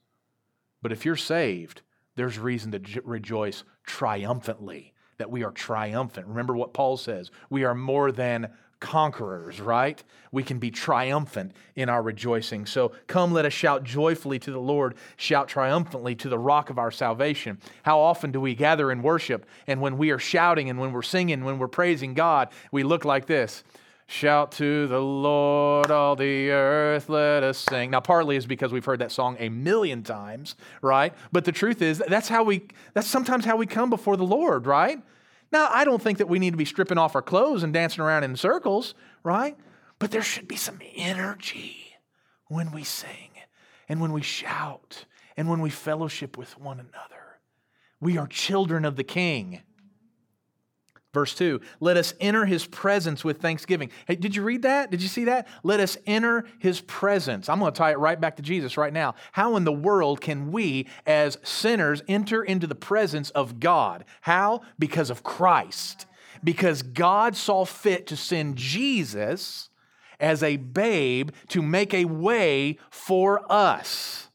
But 0.82 0.92
if 0.92 1.06
you're 1.06 1.16
saved, 1.16 1.82
there's 2.18 2.38
reason 2.38 2.74
to 2.74 2.80
j- 2.80 3.00
rejoice 3.06 3.64
triumphantly, 3.86 4.94
that 5.18 5.32
we 5.32 5.46
are 5.46 5.52
triumphant. 5.52 6.28
Remember 6.28 6.54
what 6.54 6.74
Paul 6.74 6.98
says 6.98 7.32
we 7.50 7.64
are 7.64 7.74
more 7.74 8.12
than 8.12 8.50
conquerors, 8.82 9.62
right? 9.62 10.04
We 10.34 10.44
can 10.44 10.60
be 10.60 10.72
triumphant 10.72 11.54
in 11.78 11.88
our 11.88 12.02
rejoicing. 12.02 12.66
So 12.66 12.92
come, 13.08 13.32
let 13.32 13.46
us 13.46 13.54
shout 13.54 13.86
joyfully 13.86 14.40
to 14.40 14.52
the 14.52 14.60
Lord, 14.60 14.96
shout 15.16 15.48
triumphantly 15.48 16.14
to 16.16 16.28
the 16.28 16.38
rock 16.38 16.70
of 16.70 16.78
our 16.78 16.92
salvation. 16.92 17.60
How 17.84 17.98
often 17.98 18.34
do 18.34 18.42
we 18.42 18.56
gather 18.56 18.92
in 18.92 19.04
worship, 19.04 19.46
and 19.68 19.80
when 19.80 19.98
we 19.98 20.12
are 20.12 20.20
shouting 20.20 20.70
and 20.70 20.78
when 20.78 20.92
we're 20.92 21.02
singing, 21.02 21.46
when 21.46 21.60
we're 21.60 21.70
praising 21.70 22.14
God, 22.14 22.50
we 22.74 22.84
look 22.84 23.06
like 23.06 23.26
this. 23.26 23.64
Shout 24.10 24.54
to 24.54 24.88
the 24.88 25.02
Lord, 25.02 25.92
all 25.92 26.16
the 26.16 26.50
earth, 26.50 27.10
let 27.10 27.44
us 27.44 27.58
sing. 27.58 27.92
Now, 27.92 28.00
partly 28.00 28.38
is 28.38 28.46
because 28.46 28.72
we've 28.72 28.86
heard 28.86 29.00
that 29.00 29.12
song 29.12 29.36
a 29.38 29.50
million 29.50 30.02
times, 30.02 30.56
right? 30.82 31.14
But 31.34 31.44
the 31.44 31.52
truth 31.52 31.82
is, 31.82 32.02
that's 32.08 32.30
how 32.30 32.44
we, 32.44 32.64
that's 32.94 33.08
sometimes 33.08 33.44
how 33.44 33.58
we 33.58 33.66
come 33.66 33.90
before 33.90 34.16
the 34.16 34.24
Lord, 34.24 34.66
right? 34.66 35.02
Now, 35.52 35.68
I 35.70 35.84
don't 35.84 36.02
think 36.02 36.20
that 36.20 36.30
we 36.30 36.40
need 36.40 36.52
to 36.52 36.58
be 36.58 36.64
stripping 36.64 36.98
off 36.98 37.16
our 37.16 37.22
clothes 37.22 37.64
and 37.64 37.74
dancing 37.74 38.02
around 38.02 38.24
in 38.24 38.38
circles, 38.38 38.96
right? 39.24 39.58
But 40.00 40.12
there 40.12 40.22
should 40.22 40.48
be 40.48 40.56
some 40.56 40.80
energy 40.96 41.98
when 42.48 42.72
we 42.72 42.86
sing 42.86 43.32
and 43.90 44.00
when 44.00 44.14
we 44.14 44.22
shout 44.22 45.04
and 45.36 45.50
when 45.50 45.60
we 45.60 45.70
fellowship 45.70 46.38
with 46.38 46.58
one 46.58 46.80
another. 46.80 47.40
We 48.00 48.18
are 48.18 48.28
children 48.28 48.86
of 48.86 48.96
the 48.96 49.04
King. 49.04 49.64
Verse 51.14 51.34
2 51.36 51.62
Let 51.80 51.98
us 51.98 52.14
enter 52.20 52.46
his 52.46 52.66
presence 52.66 53.24
with 53.24 53.42
thanksgiving. 53.42 53.92
Hey, 54.08 54.16
did 54.16 54.36
you 54.36 54.44
read 54.44 54.64
that? 54.64 54.92
Did 54.92 55.02
you 55.02 55.08
see 55.08 55.26
that? 55.26 55.48
Let 55.64 55.80
us 55.80 55.98
enter 56.06 56.46
his 56.60 56.82
presence. 56.82 57.50
I'm 57.50 57.60
going 57.60 57.72
to 57.72 57.78
tie 57.78 57.92
it 57.92 58.00
right 58.00 58.20
back 58.20 58.36
to 58.38 58.42
Jesus 58.42 58.78
right 58.78 58.94
now. 58.94 59.16
How 59.32 59.56
in 59.56 59.64
the 59.64 59.72
world 59.72 60.22
can 60.22 60.52
we, 60.52 60.88
as 61.06 61.38
sinners, 61.44 62.02
enter 62.08 62.44
into 62.44 62.68
the 62.68 62.76
presence 62.76 63.30
of 63.32 63.60
God? 63.60 64.06
How? 64.22 64.62
Because 64.78 65.10
of 65.10 65.24
Christ. 65.24 66.06
Because 66.44 66.82
God 66.82 67.36
saw 67.36 67.66
fit 67.66 68.08
to 68.08 68.18
send 68.18 68.58
Jesus 68.58 69.70
as 70.20 70.44
a 70.44 70.58
babe 70.58 71.32
to 71.50 71.62
make 71.62 71.94
a 71.94 72.06
way 72.06 72.78
for 72.90 73.42
us. 73.52 74.27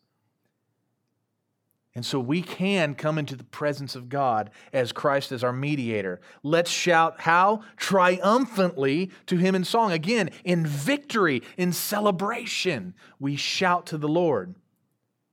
And 1.94 2.06
so 2.06 2.18
we 2.18 2.40
can 2.40 2.94
come 2.94 3.18
into 3.18 3.36
the 3.36 3.44
presence 3.44 3.94
of 3.94 4.08
God 4.08 4.50
as 4.72 4.92
Christ 4.92 5.30
as 5.30 5.44
our 5.44 5.52
mediator. 5.52 6.20
Let's 6.42 6.70
shout 6.70 7.20
how? 7.20 7.62
Triumphantly 7.76 9.10
to 9.26 9.36
him 9.36 9.54
in 9.54 9.64
song. 9.64 9.92
Again, 9.92 10.30
in 10.42 10.66
victory, 10.66 11.42
in 11.58 11.72
celebration, 11.72 12.94
we 13.20 13.36
shout 13.36 13.86
to 13.86 13.98
the 13.98 14.08
Lord. 14.08 14.54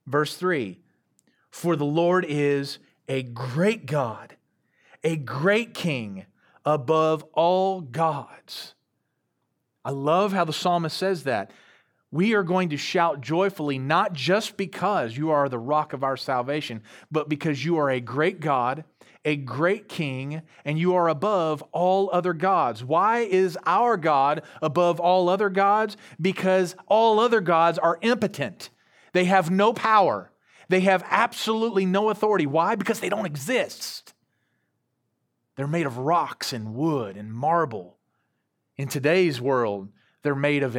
Verse 0.05 0.35
3 0.35 0.79
For 1.49 1.77
the 1.77 1.85
Lord 1.85 2.25
is 2.27 2.79
a 3.07 3.23
great 3.23 3.85
God, 3.85 4.35
a 5.01 5.15
great 5.15 5.73
King 5.73 6.25
above 6.65 7.23
all 7.33 7.79
gods. 7.79 8.75
I 9.85 9.91
love 9.91 10.33
how 10.33 10.43
the 10.43 10.51
psalmist 10.51 10.97
says 10.97 11.23
that 11.23 11.51
we 12.11 12.33
are 12.33 12.43
going 12.43 12.69
to 12.69 12.77
shout 12.77 13.21
joyfully, 13.21 13.77
not 13.77 14.13
just 14.13 14.57
because 14.57 15.15
you 15.15 15.29
are 15.29 15.47
the 15.47 15.59
rock 15.59 15.93
of 15.93 16.03
our 16.03 16.17
salvation, 16.17 16.81
but 17.11 17.29
because 17.29 17.63
you 17.63 17.77
are 17.77 17.89
a 17.89 17.99
great 17.99 18.39
God, 18.39 18.83
a 19.23 19.35
great 19.35 19.87
King, 19.87 20.41
and 20.65 20.79
you 20.79 20.95
are 20.95 21.07
above 21.07 21.61
all 21.71 22.09
other 22.11 22.33
gods. 22.33 22.83
Why 22.83 23.19
is 23.19 23.57
our 23.65 23.95
God 23.95 24.43
above 24.61 24.99
all 24.99 25.29
other 25.29 25.49
gods? 25.49 25.97
Because 26.19 26.75
all 26.87 27.19
other 27.19 27.41
gods 27.41 27.77
are 27.77 27.99
impotent, 28.01 28.69
they 29.13 29.25
have 29.25 29.51
no 29.51 29.73
power, 29.73 30.31
they 30.67 30.81
have 30.81 31.03
absolutely 31.09 31.85
no 31.85 32.09
authority. 32.09 32.45
Why? 32.45 32.75
Because 32.75 32.99
they 32.99 33.09
don't 33.09 33.25
exist. 33.25 34.13
They're 35.55 35.67
made 35.67 35.85
of 35.85 35.97
rocks 35.97 36.53
and 36.53 36.73
wood 36.73 37.17
and 37.17 37.33
marble. 37.33 37.97
In 38.77 38.87
today's 38.87 39.41
world, 39.41 39.89
they're 40.23 40.33
made 40.33 40.63
of 40.63 40.77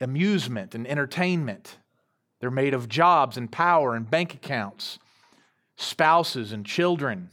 amusement 0.00 0.74
and 0.74 0.86
entertainment. 0.86 1.78
They're 2.40 2.50
made 2.50 2.74
of 2.74 2.88
jobs 2.88 3.36
and 3.36 3.50
power 3.50 3.94
and 3.94 4.08
bank 4.08 4.34
accounts, 4.34 4.98
spouses 5.76 6.52
and 6.52 6.64
children, 6.64 7.30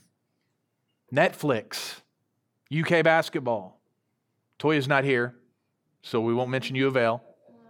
Netflix, 1.14 2.02
UK 2.76 3.04
basketball. 3.04 3.80
Toya's 4.58 4.88
not 4.88 5.04
here, 5.04 5.36
so 6.02 6.22
we 6.22 6.34
won't 6.34 6.50
mention 6.50 6.76
U 6.76 6.88
of 6.88 6.98
L, 6.98 7.24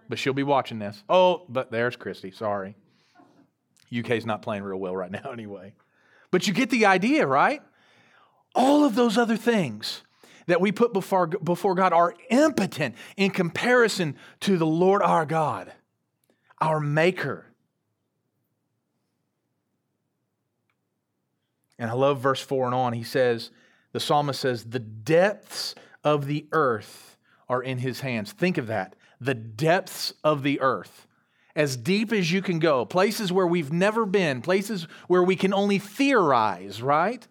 but 0.07 0.19
she'll 0.19 0.33
be 0.33 0.43
watching 0.43 0.79
this. 0.79 1.03
Oh, 1.09 1.45
but 1.49 1.71
there's 1.71 1.95
Christy. 1.95 2.31
Sorry. 2.31 2.75
UK's 3.97 4.25
not 4.25 4.41
playing 4.41 4.63
real 4.63 4.79
well 4.79 4.95
right 4.95 5.11
now, 5.11 5.29
anyway. 5.33 5.73
But 6.31 6.47
you 6.47 6.53
get 6.53 6.69
the 6.69 6.85
idea, 6.85 7.27
right? 7.27 7.61
All 8.53 8.85
of 8.85 8.95
those 8.95 9.17
other 9.17 9.37
things 9.37 10.01
that 10.47 10.61
we 10.61 10.71
put 10.71 10.93
before, 10.93 11.27
before 11.27 11.75
God 11.75 11.93
are 11.93 12.13
impotent 12.29 12.95
in 13.17 13.31
comparison 13.31 14.15
to 14.41 14.57
the 14.57 14.65
Lord 14.65 15.01
our 15.01 15.25
God, 15.25 15.71
our 16.59 16.79
Maker. 16.79 17.45
And 21.77 21.89
I 21.89 21.93
love 21.93 22.19
verse 22.19 22.41
4 22.41 22.67
and 22.67 22.75
on. 22.75 22.93
He 22.93 23.03
says, 23.03 23.51
the 23.95 24.01
psalmist 24.01 24.41
says, 24.41 24.65
The 24.65 24.79
depths 24.79 25.73
of 26.03 26.25
the 26.25 26.45
earth 26.51 27.15
are 27.47 27.63
in 27.63 27.77
his 27.77 28.01
hands. 28.01 28.33
Think 28.33 28.57
of 28.57 28.67
that. 28.67 28.95
The 29.21 29.33
depths 29.33 30.13
of 30.21 30.43
the 30.43 30.59
earth. 30.59 31.07
As 31.55 31.77
deep 31.77 32.11
as 32.11 32.29
you 32.29 32.41
can 32.41 32.59
go, 32.59 32.83
places 32.83 33.31
where 33.31 33.47
we've 33.47 33.71
never 33.71 34.05
been, 34.05 34.41
places 34.41 34.87
where 35.07 35.23
we 35.23 35.37
can 35.37 35.53
only 35.53 35.79
theorize, 35.79 36.81
right? 36.81 37.25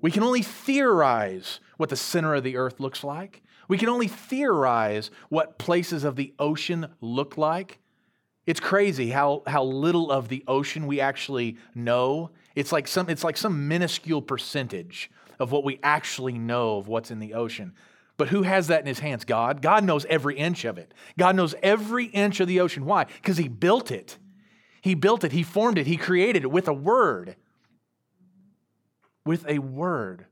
We 0.00 0.10
can 0.10 0.22
only 0.22 0.42
theorize 0.42 1.60
what 1.76 1.88
the 1.88 1.96
center 1.96 2.34
of 2.34 2.44
the 2.44 2.56
earth 2.56 2.80
looks 2.80 3.02
like. 3.02 3.42
We 3.68 3.78
can 3.78 3.88
only 3.88 4.08
theorize 4.08 5.10
what 5.28 5.58
places 5.58 6.04
of 6.04 6.16
the 6.16 6.34
ocean 6.38 6.88
look 7.00 7.36
like. 7.36 7.78
It's 8.46 8.60
crazy 8.60 9.10
how, 9.10 9.42
how 9.46 9.64
little 9.64 10.10
of 10.10 10.28
the 10.28 10.42
ocean 10.48 10.86
we 10.86 11.00
actually 11.00 11.58
know. 11.74 12.30
It's 12.54 12.72
like, 12.72 12.88
some, 12.88 13.10
it's 13.10 13.24
like 13.24 13.36
some 13.36 13.68
minuscule 13.68 14.22
percentage 14.22 15.10
of 15.38 15.52
what 15.52 15.64
we 15.64 15.78
actually 15.82 16.38
know 16.38 16.78
of 16.78 16.88
what's 16.88 17.10
in 17.10 17.18
the 17.18 17.34
ocean. 17.34 17.74
But 18.16 18.28
who 18.28 18.42
has 18.42 18.68
that 18.68 18.80
in 18.80 18.86
his 18.86 18.98
hands? 18.98 19.24
God. 19.24 19.60
God 19.62 19.84
knows 19.84 20.04
every 20.06 20.36
inch 20.36 20.64
of 20.64 20.78
it. 20.78 20.94
God 21.18 21.36
knows 21.36 21.54
every 21.62 22.06
inch 22.06 22.40
of 22.40 22.48
the 22.48 22.60
ocean. 22.60 22.84
Why? 22.84 23.04
Because 23.04 23.36
he 23.36 23.48
built 23.48 23.90
it. 23.90 24.18
He 24.80 24.94
built 24.94 25.24
it, 25.24 25.32
he 25.32 25.42
formed 25.42 25.76
it, 25.76 25.86
he 25.86 25.96
created 25.96 26.44
it 26.44 26.50
with 26.50 26.68
a 26.68 26.72
word 26.72 27.36
with 29.28 29.46
a 29.46 29.58
word. 29.58 30.24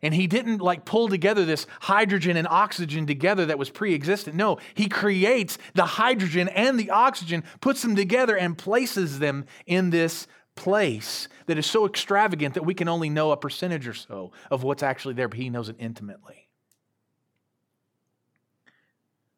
And 0.00 0.14
he 0.14 0.28
didn't 0.28 0.58
like 0.58 0.84
pull 0.84 1.08
together 1.08 1.44
this 1.44 1.66
hydrogen 1.80 2.36
and 2.36 2.46
oxygen 2.46 3.04
together 3.04 3.46
that 3.46 3.58
was 3.58 3.68
pre 3.68 3.96
existent. 3.96 4.36
No, 4.36 4.58
he 4.74 4.88
creates 4.88 5.58
the 5.74 5.84
hydrogen 5.84 6.46
and 6.46 6.78
the 6.78 6.90
oxygen, 6.90 7.42
puts 7.60 7.82
them 7.82 7.96
together, 7.96 8.36
and 8.36 8.56
places 8.56 9.18
them 9.18 9.44
in 9.66 9.90
this 9.90 10.28
place 10.54 11.26
that 11.46 11.58
is 11.58 11.66
so 11.66 11.84
extravagant 11.84 12.54
that 12.54 12.64
we 12.64 12.74
can 12.74 12.86
only 12.86 13.10
know 13.10 13.32
a 13.32 13.36
percentage 13.36 13.88
or 13.88 13.94
so 13.94 14.30
of 14.48 14.62
what's 14.62 14.84
actually 14.84 15.14
there, 15.14 15.26
but 15.26 15.38
he 15.38 15.50
knows 15.50 15.68
it 15.68 15.76
intimately. 15.80 16.48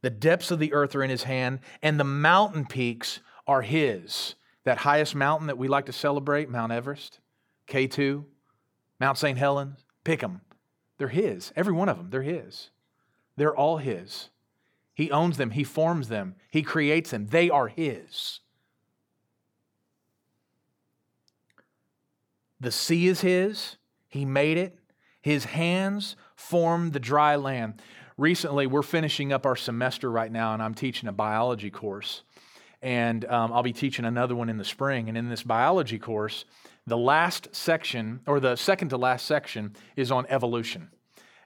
The 0.02 0.10
depths 0.10 0.50
of 0.50 0.58
the 0.58 0.74
earth 0.74 0.94
are 0.94 1.02
in 1.02 1.08
his 1.08 1.22
hand, 1.22 1.60
and 1.82 1.98
the 1.98 2.04
mountain 2.04 2.66
peaks 2.66 3.20
are 3.46 3.62
his. 3.62 4.34
That 4.64 4.78
highest 4.78 5.14
mountain 5.14 5.46
that 5.46 5.56
we 5.56 5.68
like 5.68 5.86
to 5.86 5.92
celebrate, 5.92 6.50
Mount 6.50 6.70
Everest, 6.70 7.18
K2, 7.70 8.24
Mount 8.98 9.16
St. 9.16 9.38
Helens, 9.38 9.84
pick 10.04 10.20
them. 10.20 10.42
They're 10.98 11.08
His. 11.08 11.52
Every 11.56 11.72
one 11.72 11.88
of 11.88 11.96
them, 11.96 12.10
they're 12.10 12.22
His. 12.22 12.70
They're 13.36 13.56
all 13.56 13.78
His. 13.78 14.28
He 14.92 15.10
owns 15.10 15.38
them, 15.38 15.52
He 15.52 15.64
forms 15.64 16.08
them, 16.08 16.34
He 16.50 16.62
creates 16.62 17.10
them. 17.10 17.26
They 17.28 17.48
are 17.48 17.68
His. 17.68 18.40
The 22.60 22.70
sea 22.70 23.06
is 23.06 23.22
His, 23.22 23.76
He 24.08 24.26
made 24.26 24.58
it. 24.58 24.78
His 25.22 25.46
hands 25.46 26.16
formed 26.36 26.92
the 26.92 27.00
dry 27.00 27.36
land. 27.36 27.80
Recently, 28.16 28.66
we're 28.66 28.82
finishing 28.82 29.32
up 29.32 29.46
our 29.46 29.56
semester 29.56 30.10
right 30.10 30.30
now, 30.30 30.52
and 30.52 30.62
I'm 30.62 30.74
teaching 30.74 31.08
a 31.08 31.12
biology 31.12 31.70
course. 31.70 32.22
And 32.82 33.24
um, 33.26 33.52
I'll 33.52 33.62
be 33.62 33.72
teaching 33.72 34.04
another 34.04 34.34
one 34.34 34.48
in 34.48 34.58
the 34.58 34.64
spring. 34.64 35.08
And 35.08 35.16
in 35.16 35.28
this 35.28 35.42
biology 35.42 35.98
course, 35.98 36.44
the 36.90 36.98
last 36.98 37.48
section, 37.52 38.20
or 38.26 38.40
the 38.40 38.56
second 38.56 38.88
to 38.88 38.96
last 38.96 39.24
section, 39.24 39.76
is 39.96 40.10
on 40.10 40.26
evolution. 40.28 40.90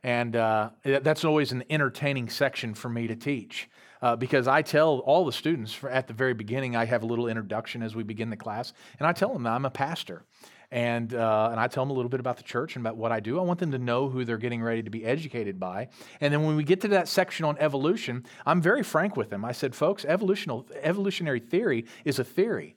And 0.02 0.35
uh, 0.35 0.70
that's 0.83 1.24
always 1.24 1.52
an 1.52 1.64
entertaining 1.68 2.30
section 2.30 2.74
for 2.74 2.88
me 2.88 3.07
to 3.07 3.14
teach. 3.14 3.68
Uh, 4.00 4.16
because 4.16 4.48
I 4.48 4.62
tell 4.62 4.98
all 5.00 5.24
the 5.24 5.33
students 5.33 5.78
at 5.88 6.09
the 6.09 6.14
very 6.14 6.35
beginning, 6.35 6.76
I 6.76 6.87
have 6.87 7.02
a 7.02 7.07
little 7.07 7.28
introduction 7.28 7.83
as 7.83 7.94
we 7.94 8.02
begin 8.02 8.30
the 8.30 8.37
class, 8.37 8.72
and 8.98 9.07
I 9.07 9.12
tell 9.12 9.33
them 9.33 9.46
I'm 9.46 9.64
a 9.64 9.70
pastor. 9.70 10.24
And, 10.70 11.14
uh, 11.14 11.48
and 11.52 11.61
I 11.61 11.68
tell 11.68 11.85
them 11.85 11.90
a 11.90 11.94
little 11.94 12.09
bit 12.09 12.20
about 12.20 12.37
the 12.37 12.42
church 12.42 12.74
and 12.74 12.85
about 12.85 12.96
what 12.96 13.12
I 13.12 13.20
do. 13.20 13.38
I 13.38 13.42
want 13.42 13.61
them 13.61 13.70
to 13.72 13.78
know 13.78 14.09
who 14.09 14.24
they're 14.24 14.38
getting 14.38 14.62
ready 14.62 14.83
to 14.83 14.90
be 14.90 15.04
educated 15.04 15.61
by. 15.61 15.88
And 16.20 16.33
then 16.33 16.42
when 16.42 16.57
we 16.57 16.64
get 16.64 16.80
to 16.80 16.88
that 16.88 17.07
section 17.07 17.44
on 17.44 17.57
evolution, 17.59 18.24
I'm 18.44 18.61
very 18.61 18.83
frank 18.83 19.16
with 19.16 19.30
them. 19.30 19.44
I 19.44 19.52
said, 19.52 19.74
folks, 19.74 20.04
evolutionary 20.04 21.40
theory 21.40 21.85
is 22.04 22.18
a 22.18 22.24
theory. 22.24 22.74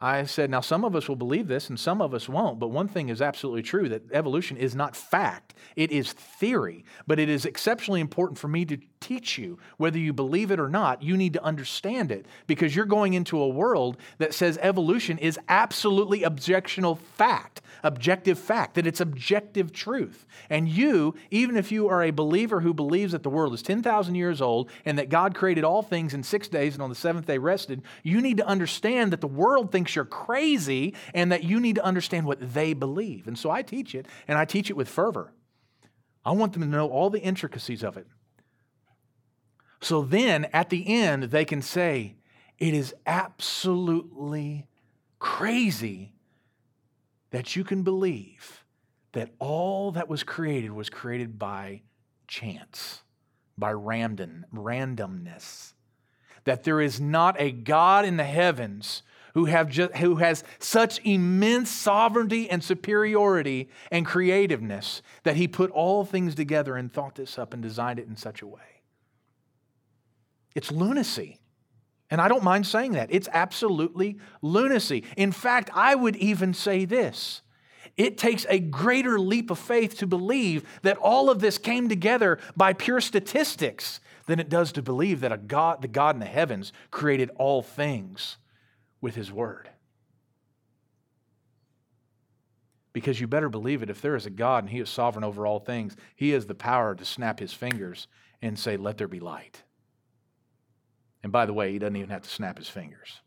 I 0.00 0.24
said, 0.24 0.48
now 0.48 0.60
some 0.60 0.84
of 0.84 0.94
us 0.94 1.08
will 1.08 1.16
believe 1.16 1.48
this 1.48 1.68
and 1.68 1.78
some 1.78 2.00
of 2.00 2.14
us 2.14 2.28
won't, 2.28 2.60
but 2.60 2.68
one 2.68 2.86
thing 2.86 3.08
is 3.08 3.20
absolutely 3.20 3.62
true 3.62 3.88
that 3.88 4.12
evolution 4.12 4.56
is 4.56 4.76
not 4.76 4.94
fact, 4.94 5.54
it 5.74 5.90
is 5.90 6.12
theory. 6.12 6.84
But 7.06 7.18
it 7.18 7.28
is 7.28 7.44
exceptionally 7.44 8.00
important 8.00 8.38
for 8.38 8.46
me 8.46 8.64
to 8.66 8.78
teach 9.00 9.38
you. 9.38 9.58
Whether 9.76 9.98
you 9.98 10.12
believe 10.12 10.50
it 10.50 10.60
or 10.60 10.68
not, 10.68 11.02
you 11.02 11.16
need 11.16 11.32
to 11.32 11.42
understand 11.42 12.12
it 12.12 12.26
because 12.46 12.76
you're 12.76 12.84
going 12.84 13.14
into 13.14 13.40
a 13.40 13.48
world 13.48 13.96
that 14.18 14.34
says 14.34 14.58
evolution 14.62 15.18
is 15.18 15.38
absolutely 15.48 16.20
objectional 16.20 16.98
fact, 16.98 17.60
objective 17.82 18.38
fact, 18.38 18.74
that 18.74 18.86
it's 18.86 19.00
objective 19.00 19.72
truth. 19.72 20.26
And 20.48 20.68
you, 20.68 21.14
even 21.30 21.56
if 21.56 21.72
you 21.72 21.88
are 21.88 22.04
a 22.04 22.10
believer 22.10 22.60
who 22.60 22.72
believes 22.72 23.12
that 23.12 23.22
the 23.22 23.30
world 23.30 23.54
is 23.54 23.62
10,000 23.62 24.14
years 24.14 24.40
old 24.40 24.70
and 24.84 24.98
that 24.98 25.08
God 25.08 25.34
created 25.34 25.64
all 25.64 25.82
things 25.82 26.14
in 26.14 26.22
six 26.22 26.46
days 26.46 26.74
and 26.74 26.82
on 26.82 26.90
the 26.90 26.94
seventh 26.94 27.26
day 27.26 27.38
rested, 27.38 27.82
you 28.02 28.20
need 28.20 28.36
to 28.36 28.46
understand 28.46 29.12
that 29.12 29.20
the 29.20 29.26
world 29.26 29.72
thinks 29.72 29.88
thinks 29.88 29.96
you're 29.96 30.04
crazy 30.04 30.94
and 31.14 31.32
that 31.32 31.44
you 31.44 31.60
need 31.60 31.76
to 31.76 31.84
understand 31.84 32.26
what 32.26 32.54
they 32.54 32.74
believe. 32.74 33.26
And 33.26 33.38
so 33.38 33.50
I 33.50 33.62
teach 33.62 33.94
it, 33.94 34.06
and 34.26 34.36
I 34.36 34.44
teach 34.44 34.70
it 34.70 34.76
with 34.76 34.88
fervor. 34.88 35.32
I 36.24 36.32
want 36.32 36.52
them 36.52 36.62
to 36.62 36.68
know 36.68 36.88
all 36.88 37.10
the 37.10 37.20
intricacies 37.20 37.82
of 37.82 37.96
it. 37.96 38.06
So 39.80 40.02
then 40.02 40.46
at 40.46 40.70
the 40.70 40.86
end, 40.88 41.24
they 41.24 41.44
can 41.44 41.62
say, 41.62 42.16
It 42.58 42.74
is 42.74 42.94
absolutely 43.06 44.66
crazy 45.18 46.12
that 47.30 47.56
you 47.56 47.64
can 47.64 47.82
believe 47.82 48.64
that 49.12 49.30
all 49.38 49.92
that 49.92 50.08
was 50.08 50.22
created 50.22 50.72
was 50.72 50.90
created 50.90 51.38
by 51.38 51.82
chance, 52.26 53.02
by 53.56 53.72
random, 53.72 54.46
randomness. 54.54 55.72
That 56.44 56.64
there 56.64 56.80
is 56.80 57.00
not 57.00 57.36
a 57.38 57.52
God 57.52 58.04
in 58.04 58.16
the 58.16 58.24
heavens 58.24 59.02
who, 59.34 59.44
have 59.44 59.68
just, 59.68 59.94
who 59.96 60.16
has 60.16 60.42
such 60.58 61.00
immense 61.04 61.70
sovereignty 61.70 62.48
and 62.48 62.64
superiority 62.64 63.68
and 63.90 64.06
creativeness 64.06 65.02
that 65.24 65.36
he 65.36 65.46
put 65.46 65.70
all 65.70 66.04
things 66.04 66.34
together 66.34 66.76
and 66.76 66.92
thought 66.92 67.14
this 67.16 67.38
up 67.38 67.52
and 67.52 67.62
designed 67.62 67.98
it 67.98 68.08
in 68.08 68.16
such 68.16 68.42
a 68.42 68.46
way. 68.46 68.77
It's 70.58 70.72
lunacy. 70.72 71.38
And 72.10 72.20
I 72.20 72.26
don't 72.26 72.42
mind 72.42 72.66
saying 72.66 72.92
that. 72.92 73.10
It's 73.12 73.28
absolutely 73.32 74.18
lunacy. 74.42 75.04
In 75.16 75.30
fact, 75.30 75.70
I 75.72 75.94
would 75.94 76.16
even 76.16 76.52
say 76.52 76.84
this 76.84 77.42
it 77.96 78.18
takes 78.18 78.44
a 78.48 78.58
greater 78.58 79.20
leap 79.20 79.52
of 79.52 79.58
faith 79.60 79.98
to 79.98 80.06
believe 80.08 80.64
that 80.82 80.96
all 80.96 81.30
of 81.30 81.38
this 81.38 81.58
came 81.58 81.88
together 81.88 82.40
by 82.56 82.72
pure 82.72 83.00
statistics 83.00 84.00
than 84.26 84.40
it 84.40 84.48
does 84.48 84.72
to 84.72 84.82
believe 84.82 85.20
that 85.20 85.30
a 85.30 85.36
God, 85.36 85.80
the 85.80 85.86
God 85.86 86.16
in 86.16 86.20
the 86.20 86.26
heavens 86.26 86.72
created 86.90 87.30
all 87.36 87.62
things 87.62 88.36
with 89.00 89.14
his 89.14 89.30
word. 89.30 89.70
Because 92.92 93.20
you 93.20 93.28
better 93.28 93.48
believe 93.48 93.84
it, 93.84 93.90
if 93.90 94.02
there 94.02 94.16
is 94.16 94.26
a 94.26 94.30
God 94.30 94.64
and 94.64 94.70
he 94.70 94.80
is 94.80 94.90
sovereign 94.90 95.24
over 95.24 95.46
all 95.46 95.60
things, 95.60 95.94
he 96.16 96.30
has 96.30 96.46
the 96.46 96.54
power 96.56 96.96
to 96.96 97.04
snap 97.04 97.38
his 97.38 97.52
fingers 97.52 98.08
and 98.42 98.58
say, 98.58 98.76
Let 98.76 98.98
there 98.98 99.06
be 99.06 99.20
light. 99.20 99.62
And 101.22 101.32
by 101.32 101.46
the 101.46 101.52
way, 101.52 101.72
he 101.72 101.78
doesn't 101.78 101.96
even 101.96 102.10
have 102.10 102.22
to 102.22 102.28
snap 102.28 102.58
his 102.58 102.68
fingers. 102.68 103.20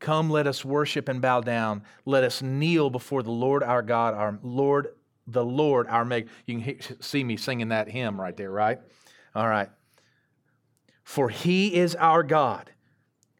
Come, 0.00 0.30
let 0.30 0.46
us 0.46 0.64
worship 0.64 1.08
and 1.08 1.22
bow 1.22 1.40
down. 1.40 1.84
Let 2.04 2.24
us 2.24 2.42
kneel 2.42 2.90
before 2.90 3.22
the 3.22 3.30
Lord 3.30 3.62
our 3.62 3.82
God, 3.82 4.14
our 4.14 4.38
Lord, 4.42 4.88
the 5.28 5.44
Lord 5.44 5.86
our 5.86 6.04
Maker. 6.04 6.28
You 6.44 6.60
can 6.60 7.00
see 7.00 7.22
me 7.22 7.36
singing 7.36 7.68
that 7.68 7.88
hymn 7.88 8.20
right 8.20 8.36
there, 8.36 8.50
right? 8.50 8.80
All 9.34 9.48
right. 9.48 9.70
For 11.04 11.28
he 11.28 11.74
is 11.74 11.94
our 11.94 12.24
God. 12.24 12.70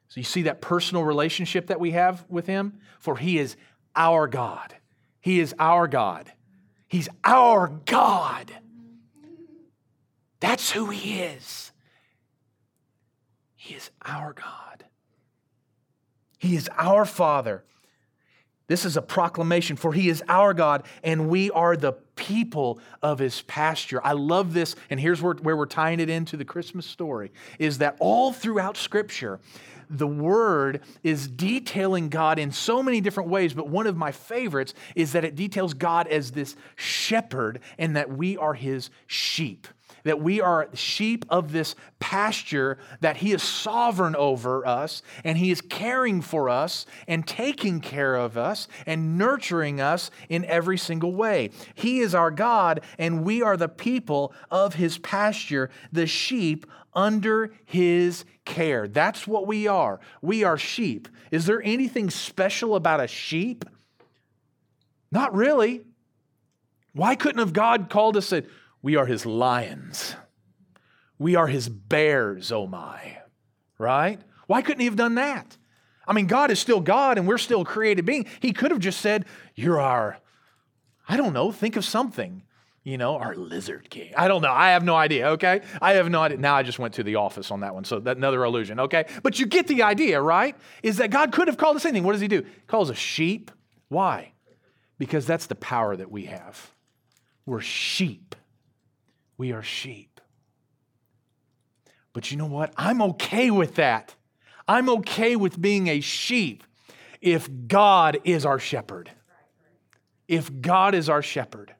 So 0.08 0.20
you 0.20 0.24
see 0.24 0.42
that 0.42 0.60
personal 0.60 1.04
relationship 1.04 1.66
that 1.66 1.80
we 1.80 1.92
have 1.92 2.24
with 2.28 2.46
him? 2.46 2.80
For 3.00 3.16
he 3.16 3.38
is 3.38 3.56
our 3.96 4.28
God. 4.28 4.74
He 5.20 5.40
is 5.40 5.54
our 5.58 5.88
God. 5.88 6.30
He's 6.86 7.08
our 7.24 7.68
God. 7.86 8.52
That's 10.42 10.72
who 10.72 10.86
he 10.86 11.20
is. 11.20 11.70
He 13.54 13.74
is 13.74 13.92
our 14.04 14.32
God. 14.32 14.84
He 16.36 16.56
is 16.56 16.68
our 16.76 17.04
Father. 17.04 17.62
This 18.66 18.84
is 18.84 18.96
a 18.96 19.02
proclamation, 19.02 19.76
for 19.76 19.92
He 19.92 20.08
is 20.08 20.20
our 20.28 20.52
God, 20.52 20.84
and 21.04 21.28
we 21.28 21.52
are 21.52 21.76
the 21.76 21.92
people 22.16 22.80
of 23.02 23.20
His 23.20 23.42
pasture. 23.42 24.00
I 24.02 24.12
love 24.12 24.52
this, 24.52 24.74
and 24.90 24.98
here's 24.98 25.22
where, 25.22 25.34
where 25.34 25.56
we're 25.56 25.66
tying 25.66 26.00
it 26.00 26.10
into 26.10 26.36
the 26.36 26.44
Christmas 26.44 26.86
story 26.86 27.30
is 27.60 27.78
that 27.78 27.96
all 28.00 28.32
throughout 28.32 28.76
Scripture, 28.76 29.38
the 29.88 30.08
Word 30.08 30.80
is 31.04 31.28
detailing 31.28 32.08
God 32.08 32.40
in 32.40 32.50
so 32.50 32.82
many 32.82 33.00
different 33.00 33.30
ways, 33.30 33.54
but 33.54 33.68
one 33.68 33.86
of 33.86 33.96
my 33.96 34.10
favorites 34.10 34.74
is 34.96 35.12
that 35.12 35.24
it 35.24 35.36
details 35.36 35.72
God 35.72 36.08
as 36.08 36.32
this 36.32 36.56
shepherd 36.74 37.60
and 37.78 37.94
that 37.94 38.10
we 38.10 38.36
are 38.36 38.54
His 38.54 38.90
sheep 39.06 39.68
that 40.04 40.20
we 40.20 40.40
are 40.40 40.68
sheep 40.74 41.24
of 41.28 41.52
this 41.52 41.74
pasture, 42.00 42.78
that 43.00 43.18
He 43.18 43.32
is 43.32 43.42
sovereign 43.42 44.16
over 44.16 44.66
us, 44.66 45.02
and 45.24 45.38
He 45.38 45.50
is 45.50 45.60
caring 45.60 46.20
for 46.20 46.48
us, 46.48 46.86
and 47.06 47.26
taking 47.26 47.80
care 47.80 48.16
of 48.16 48.36
us, 48.36 48.68
and 48.86 49.18
nurturing 49.18 49.80
us 49.80 50.10
in 50.28 50.44
every 50.44 50.78
single 50.78 51.14
way. 51.14 51.50
He 51.74 52.00
is 52.00 52.14
our 52.14 52.30
God, 52.30 52.80
and 52.98 53.24
we 53.24 53.42
are 53.42 53.56
the 53.56 53.68
people 53.68 54.32
of 54.50 54.74
His 54.74 54.98
pasture, 54.98 55.70
the 55.92 56.06
sheep 56.06 56.66
under 56.94 57.52
His 57.64 58.24
care. 58.44 58.88
That's 58.88 59.26
what 59.26 59.46
we 59.46 59.66
are. 59.66 60.00
We 60.20 60.44
are 60.44 60.58
sheep. 60.58 61.08
Is 61.30 61.46
there 61.46 61.62
anything 61.62 62.10
special 62.10 62.74
about 62.76 63.00
a 63.00 63.06
sheep? 63.06 63.64
Not 65.10 65.34
really. 65.34 65.82
Why 66.94 67.14
couldn't 67.14 67.38
have 67.38 67.52
God 67.52 67.88
called 67.88 68.16
us 68.16 68.32
and 68.32 68.46
we 68.82 68.96
are 68.96 69.06
his 69.06 69.24
lions. 69.24 70.16
We 71.18 71.36
are 71.36 71.46
his 71.46 71.68
bears, 71.68 72.50
oh 72.50 72.66
my. 72.66 73.18
Right? 73.78 74.20
Why 74.48 74.62
couldn't 74.62 74.80
he 74.80 74.86
have 74.86 74.96
done 74.96 75.14
that? 75.14 75.56
I 76.06 76.12
mean, 76.12 76.26
God 76.26 76.50
is 76.50 76.58
still 76.58 76.80
God 76.80 77.16
and 77.16 77.28
we're 77.28 77.38
still 77.38 77.64
created 77.64 78.04
being. 78.04 78.26
He 78.40 78.52
could 78.52 78.72
have 78.72 78.80
just 78.80 79.00
said, 79.00 79.24
You're 79.54 79.80
our, 79.80 80.18
I 81.08 81.16
don't 81.16 81.32
know, 81.32 81.52
think 81.52 81.76
of 81.76 81.84
something. 81.84 82.42
You 82.84 82.98
know, 82.98 83.16
our 83.16 83.36
lizard 83.36 83.88
king. 83.90 84.12
I 84.16 84.26
don't 84.26 84.42
know. 84.42 84.50
I 84.50 84.70
have 84.70 84.82
no 84.82 84.96
idea, 84.96 85.28
okay? 85.30 85.60
I 85.80 85.92
have 85.92 86.10
no 86.10 86.20
idea. 86.20 86.38
Now 86.38 86.56
I 86.56 86.64
just 86.64 86.80
went 86.80 86.94
to 86.94 87.04
the 87.04 87.14
office 87.14 87.52
on 87.52 87.60
that 87.60 87.74
one, 87.74 87.84
so 87.84 88.00
that 88.00 88.16
another 88.16 88.42
illusion, 88.42 88.80
okay? 88.80 89.04
But 89.22 89.38
you 89.38 89.46
get 89.46 89.68
the 89.68 89.84
idea, 89.84 90.20
right? 90.20 90.56
Is 90.82 90.96
that 90.96 91.10
God 91.12 91.30
could 91.30 91.46
have 91.46 91.56
called 91.56 91.76
us 91.76 91.84
anything. 91.84 92.02
What 92.02 92.12
does 92.12 92.20
he 92.20 92.26
do? 92.26 92.42
He 92.42 92.66
calls 92.66 92.90
us 92.90 92.98
sheep. 92.98 93.52
Why? 93.88 94.32
Because 94.98 95.26
that's 95.26 95.46
the 95.46 95.54
power 95.54 95.94
that 95.94 96.10
we 96.10 96.24
have. 96.24 96.72
We're 97.46 97.60
sheep. 97.60 98.34
We 99.42 99.50
are 99.50 99.62
sheep. 99.64 100.20
But 102.12 102.30
you 102.30 102.36
know 102.36 102.46
what? 102.46 102.72
I'm 102.76 103.02
okay 103.02 103.50
with 103.50 103.74
that. 103.74 104.14
I'm 104.68 104.88
okay 104.88 105.34
with 105.34 105.60
being 105.60 105.88
a 105.88 105.98
sheep 105.98 106.62
if 107.20 107.48
God 107.66 108.20
is 108.22 108.46
our 108.46 108.60
shepherd. 108.60 109.10
If 110.28 110.60
God 110.60 110.94
is 110.94 111.08
our 111.08 111.22
shepherd. 111.22 111.74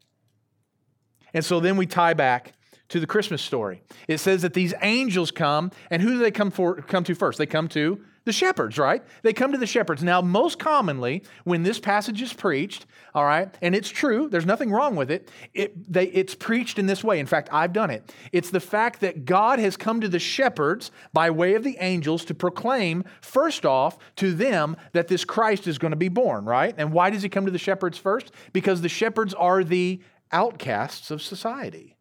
And 1.33 1.45
so 1.45 1.61
then 1.61 1.77
we 1.77 1.87
tie 1.87 2.15
back 2.15 2.55
to 2.89 2.99
the 2.99 3.07
Christmas 3.07 3.41
story. 3.41 3.85
It 4.09 4.19
says 4.19 4.43
that 4.43 4.55
these 4.55 4.75
angels 4.83 5.31
come, 5.31 5.71
and 5.89 6.03
who 6.03 6.15
do 6.15 6.19
they 6.19 6.33
come 6.33 6.51
for 6.51 6.83
come 6.83 7.05
to 7.05 7.15
first? 7.15 7.39
They 7.39 7.47
come 7.47 7.69
to 7.69 8.05
the 8.25 8.33
shepherds, 8.33 8.79
right? 8.79 9.03
They 9.23 9.33
come 9.33 9.53
to 9.53 9.59
the 9.59 9.67
shepherds. 9.67 10.03
Now, 10.03 10.21
most 10.21 10.59
commonly, 10.59 11.25
when 11.45 11.63
this 11.63 11.81
passage 11.81 12.23
is 12.23 12.33
preached, 12.33 12.87
all 13.15 13.25
right, 13.25 13.53
and 13.61 13.75
it's 13.75 13.89
true, 13.89 14.29
there's 14.29 14.47
nothing 14.47 14.71
wrong 14.71 14.97
with 14.97 15.11
it, 15.11 15.29
it 15.55 15.93
they, 15.93 16.07
it's 16.07 16.35
preached 16.35 16.79
in 16.79 16.87
this 16.87 17.03
way. 17.03 17.19
In 17.19 17.27
fact, 17.27 17.49
I've 17.53 17.73
done 17.73 17.91
it. 17.91 18.15
It's 18.33 18.51
the 18.51 18.61
fact 18.61 19.01
that 19.01 19.25
God 19.25 19.59
has 19.59 19.77
come 19.77 20.01
to 20.01 20.09
the 20.09 20.19
shepherds 20.19 20.91
by 21.13 21.31
way 21.31 21.55
of 21.55 21.65
the 21.65 21.77
angels 21.81 22.25
to 22.27 22.35
proclaim, 22.35 23.05
first 23.21 23.67
off, 23.67 23.99
to 24.17 24.33
them 24.33 24.77
that 24.93 25.09
this 25.09 25.25
Christ 25.25 25.67
is 25.67 25.79
going 25.79 25.93
to 25.93 25.97
be 25.97 26.09
born, 26.09 26.45
right? 26.45 26.75
And 26.79 26.93
why 26.93 27.11
does 27.11 27.23
he 27.23 27.29
come 27.29 27.47
to 27.47 27.53
the 27.53 27.59
shepherds 27.59 27.99
first? 27.99 28.33
Because 28.53 28.81
the 28.81 28.89
shepherds 28.89 29.35
are 29.35 29.65
the 29.65 30.01
outcasts 30.31 31.11
of 31.11 31.21
society. 31.21 31.97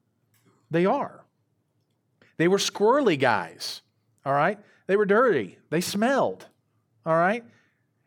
They 0.69 0.85
are. 0.85 1.25
They 2.37 2.47
were 2.47 2.57
squirrely 2.57 3.19
guys, 3.19 3.81
all 4.25 4.33
right? 4.33 4.57
They 4.87 4.95
were 4.95 5.05
dirty. 5.05 5.57
They 5.69 5.81
smelled. 5.81 6.45
All 7.05 7.15
right? 7.15 7.43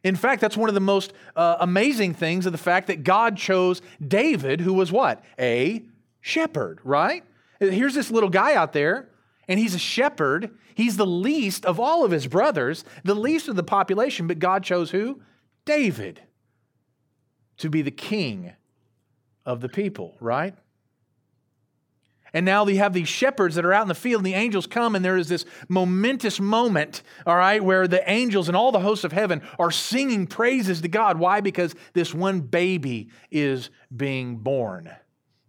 In 0.03 0.17
fact, 0.17 0.41
that's 0.41 0.57
one 0.57 0.69
of 0.69 0.75
the 0.75 0.81
most 0.81 1.13
uh, 1.35 1.57
amazing 1.61 2.15
things 2.15 2.45
of 2.47 2.53
the 2.53 2.59
fact 2.59 2.89
that 2.89 3.05
God 3.05 3.37
chose 3.37 3.81
David, 4.07 4.61
who 4.61 4.75
was 4.75 4.93
what? 4.93 5.25
A 5.39 5.83
shepherd, 6.21 6.79
right? 6.85 7.25
Here's 7.59 7.95
this 7.95 8.11
little 8.11 8.29
guy 8.29 8.55
out 8.55 8.73
there, 8.73 9.09
and 9.49 9.59
he's 9.59 9.75
a 9.75 9.79
shepherd. 9.79 10.51
He's 10.75 10.97
the 10.97 11.07
least 11.07 11.65
of 11.65 11.81
all 11.81 12.05
of 12.05 12.11
his 12.11 12.27
brothers, 12.27 12.85
the 13.03 13.15
least 13.15 13.49
of 13.49 13.57
the 13.57 13.63
population, 13.63 14.27
but 14.27 14.39
God 14.39 14.63
chose 14.63 14.91
who? 14.91 15.23
David 15.65 16.21
to 17.59 17.71
be 17.71 17.83
the 17.83 17.91
king 17.91 18.53
of 19.47 19.61
the 19.61 19.69
people, 19.69 20.17
right? 20.21 20.55
And 22.35 22.45
now 22.45 22.67
you 22.67 22.79
have 22.79 22.93
these 22.93 23.09
shepherds 23.09 23.55
that 23.55 23.65
are 23.65 23.73
out 23.73 23.83
in 23.83 23.89
the 23.89 23.95
field, 23.95 24.21
and 24.21 24.27
the 24.27 24.35
angels 24.35 24.67
come, 24.67 24.97
and 24.97 25.05
there 25.05 25.17
is 25.17 25.29
this 25.29 25.47
momentous 25.69 26.41
moment, 26.41 27.03
all 27.25 27.37
right, 27.37 27.63
where 27.63 27.87
the 27.87 28.09
angels 28.11 28.49
and 28.49 28.57
all 28.57 28.73
the 28.73 28.81
hosts 28.81 29.05
of 29.05 29.13
heaven 29.13 29.41
are 29.59 29.71
singing 29.71 30.27
praises 30.27 30.81
to 30.81 30.89
God. 30.89 31.19
Why? 31.19 31.41
Because 31.41 31.75
this 31.93 32.13
one 32.13 32.41
baby 32.41 33.09
is 33.31 33.71
being 33.97 34.37
born. 34.37 34.91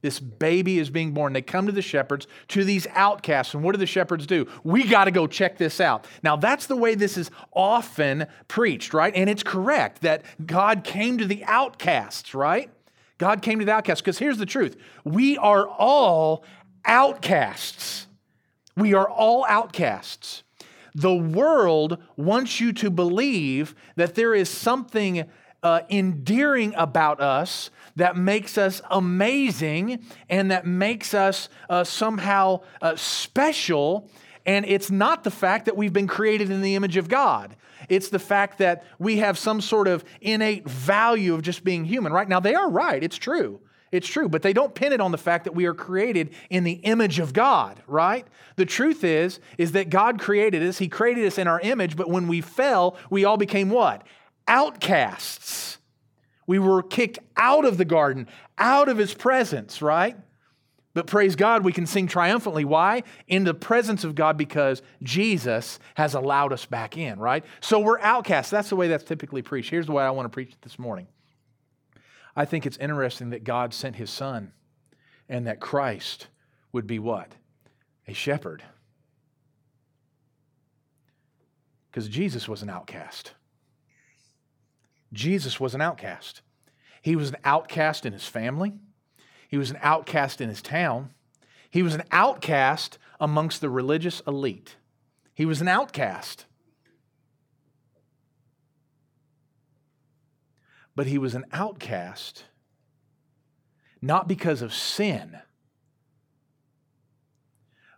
This 0.06 0.20
baby 0.20 0.78
is 0.78 0.92
being 0.92 1.16
born. 1.16 1.34
They 1.34 1.42
come 1.42 1.66
to 1.66 1.72
the 1.72 1.82
shepherds, 1.82 2.28
to 2.50 2.64
these 2.64 2.86
outcasts. 2.92 3.56
And 3.56 3.64
what 3.64 3.72
do 3.72 3.80
the 3.80 3.88
shepherds 3.88 4.28
do? 4.28 4.48
We 4.64 4.84
got 4.88 5.06
to 5.06 5.12
go 5.12 5.26
check 5.26 5.58
this 5.58 5.82
out. 5.82 6.06
Now, 6.22 6.36
that's 6.36 6.68
the 6.68 6.76
way 6.76 6.94
this 6.94 7.18
is 7.18 7.32
often 7.52 8.28
preached, 8.48 8.94
right? 8.94 9.12
And 9.16 9.28
it's 9.28 9.42
correct 9.42 10.04
that 10.04 10.22
God 10.46 10.84
came 10.84 11.18
to 11.18 11.26
the 11.26 11.44
outcasts, 11.46 12.36
right? 12.36 12.70
God 13.18 13.42
came 13.42 13.58
to 13.58 13.66
the 13.66 13.72
outcasts. 13.72 14.02
Because 14.02 14.20
here's 14.20 14.38
the 14.38 14.46
truth 14.46 14.78
we 15.04 15.40
are 15.40 15.68
all 15.68 16.46
outcasts. 16.86 18.08
We 18.76 18.94
are 18.94 19.10
all 19.10 19.46
outcasts. 19.48 20.44
The 20.94 21.14
world 21.16 21.98
wants 22.16 22.60
you 22.60 22.72
to 22.74 22.90
believe 22.90 23.76
that 23.96 24.16
there 24.16 24.34
is 24.34 24.50
something 24.50 25.26
uh, 25.64 25.82
endearing 25.90 26.74
about 26.76 27.20
us 27.20 27.70
that 27.96 28.16
makes 28.16 28.58
us 28.58 28.82
amazing 28.92 30.06
and 30.30 30.52
that 30.52 30.66
makes 30.66 31.14
us 31.14 31.50
uh, 31.70 31.84
somehow 31.84 32.62
uh, 32.82 32.96
special 32.96 34.10
And 34.46 34.66
it's 34.66 34.92
not 34.92 35.24
the 35.24 35.32
fact 35.32 35.66
that 35.66 35.76
we've 35.76 35.94
been 35.94 36.08
created 36.08 36.52
in 36.52 36.62
the 36.62 36.76
image 36.76 36.98
of 36.98 37.10
God. 37.10 37.56
It's 37.90 38.10
the 38.10 38.20
fact 38.20 38.60
that 38.60 38.84
we 39.00 39.18
have 39.18 39.38
some 39.38 39.62
sort 39.62 39.88
of 39.88 40.04
innate 40.22 40.70
value 40.70 41.34
of 41.34 41.42
just 41.42 41.64
being 41.64 41.86
human, 41.86 42.14
right? 42.14 42.30
Now, 42.30 42.40
they 42.40 42.56
are 42.56 42.70
right. 42.70 43.04
It's 43.04 43.18
true. 43.18 43.60
It's 43.96 44.08
true, 44.08 44.28
but 44.28 44.42
they 44.42 44.54
don't 44.54 44.76
pin 44.76 44.94
it 44.94 45.02
on 45.02 45.12
the 45.12 45.18
fact 45.18 45.46
that 45.46 45.56
we 45.56 45.66
are 45.66 45.74
created 45.74 46.34
in 46.50 46.64
the 46.64 46.74
image 46.74 47.20
of 47.20 47.34
God, 47.34 47.82
right? 47.88 48.28
The 48.58 48.66
truth 48.66 49.04
is 49.04 49.40
is 49.58 49.72
that 49.72 49.90
God 49.90 50.20
created 50.20 50.62
us. 50.64 50.78
He 50.78 50.88
created 50.88 51.26
us 51.26 51.38
in 51.38 51.48
our 51.48 51.60
image, 51.62 51.96
but 51.96 52.10
when 52.10 52.28
we 52.28 52.42
fell, 52.42 52.98
we 53.10 53.26
all 53.26 53.38
became 53.38 53.70
what? 53.70 54.04
Outcasts. 54.48 55.78
We 56.48 56.60
were 56.60 56.84
kicked 56.84 57.20
out 57.38 57.66
of 57.66 57.78
the 57.78 57.86
garden, 57.86 58.28
out 58.58 58.90
of 58.90 58.98
his 58.98 59.14
presence, 59.14 59.82
right? 59.82 60.16
But 60.94 61.08
praise 61.08 61.36
God, 61.36 61.66
we 61.66 61.74
can 61.74 61.86
sing 61.86 62.08
triumphantly. 62.08 62.64
Why? 62.64 63.04
In 63.28 63.44
the 63.44 63.54
presence 63.54 64.04
of 64.04 64.16
God 64.16 64.38
because 64.38 64.82
Jesus 65.04 65.78
has 65.96 66.14
allowed 66.14 66.54
us 66.54 66.66
back 66.66 66.98
in, 66.98 67.20
right? 67.20 67.44
So 67.60 67.80
we're 67.80 68.00
outcasts. 68.00 68.50
That's 68.50 68.70
the 68.70 68.78
way 68.78 68.88
that's 68.88 69.04
typically 69.04 69.42
preached. 69.42 69.70
Here's 69.70 69.88
the 69.88 69.92
way 69.92 70.04
I 70.04 70.12
want 70.12 70.26
to 70.26 70.30
preach 70.30 70.52
it 70.52 70.62
this 70.62 70.80
morning. 70.80 71.08
I 72.36 72.46
think 72.46 72.66
it's 72.66 72.78
interesting 72.78 73.30
that 73.30 73.44
God 73.44 73.74
sent 73.74 73.96
his 73.96 74.10
son 74.10 74.52
and 75.30 75.48
that 75.48 75.60
Christ 75.60 76.28
would 76.72 76.86
be 76.86 77.00
what? 77.00 77.32
A 78.08 78.14
shepherd. 78.14 78.64
Because 81.90 82.10
Jesus 82.10 82.50
was 82.50 82.62
an 82.62 82.70
outcast. 82.70 83.34
Jesus 85.14 85.60
was 85.60 85.74
an 85.74 85.82
outcast. 85.82 86.42
He 87.02 87.16
was 87.16 87.30
an 87.30 87.38
outcast 87.44 88.06
in 88.06 88.14
his 88.14 88.28
family, 88.28 88.74
he 89.48 89.58
was 89.58 89.70
an 89.70 89.78
outcast 89.82 90.42
in 90.42 90.50
his 90.50 90.62
town, 90.62 91.12
he 91.70 91.84
was 91.84 91.94
an 91.94 92.04
outcast 92.12 92.98
amongst 93.20 93.62
the 93.62 93.70
religious 93.70 94.22
elite. 94.28 94.76
He 95.34 95.46
was 95.46 95.62
an 95.62 95.68
outcast. 95.68 96.46
But 100.96 101.08
he 101.08 101.18
was 101.18 101.36
an 101.36 101.46
outcast 101.52 102.46
not 104.02 104.28
because 104.28 104.62
of 104.62 104.72
sin, 104.72 105.40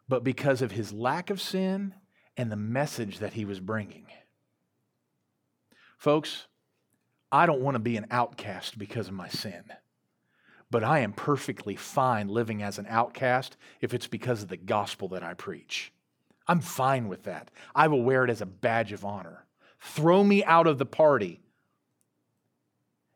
but 0.08 0.24
because 0.24 0.62
of 0.62 0.72
his 0.72 0.94
lack 0.94 1.30
of 1.30 1.42
sin 1.42 1.94
and 2.38 2.50
the 2.50 2.56
message 2.56 3.20
that 3.20 3.34
he 3.34 3.44
was 3.44 3.60
bringing. 3.60 4.06
Folks, 5.98 6.48
I 7.30 7.46
don't 7.46 7.62
want 7.62 7.76
to 7.76 7.80
be 7.80 7.98
an 7.98 8.08
outcast 8.10 8.78
because 8.78 9.10
of 9.10 9.16
my 9.16 9.28
sin, 9.28 9.66
but 10.72 10.82
I 10.82 11.00
am 11.00 11.12
perfectly 11.12 11.76
fine 11.76 12.30
living 12.30 12.64
as 12.64 12.78
an 12.78 12.86
outcast 12.88 13.58
if 13.82 13.94
it's 13.94 14.08
because 14.08 14.44
of 14.44 14.48
the 14.48 14.56
gospel 14.56 15.10
that 15.10 15.24
I 15.24 15.34
preach. 15.34 15.92
I'm 16.48 16.62
fine 16.62 17.10
with 17.10 17.24
that. 17.24 17.52
I 17.76 17.90
will 17.90 18.02
wear 18.02 18.24
it 18.24 18.30
as 18.30 18.40
a 18.40 18.46
badge 18.46 18.94
of 18.94 19.04
honor. 19.04 19.46
Throw 19.82 20.24
me 20.24 20.42
out 20.46 20.68
of 20.68 20.78
the 20.78 20.86
party 20.86 21.42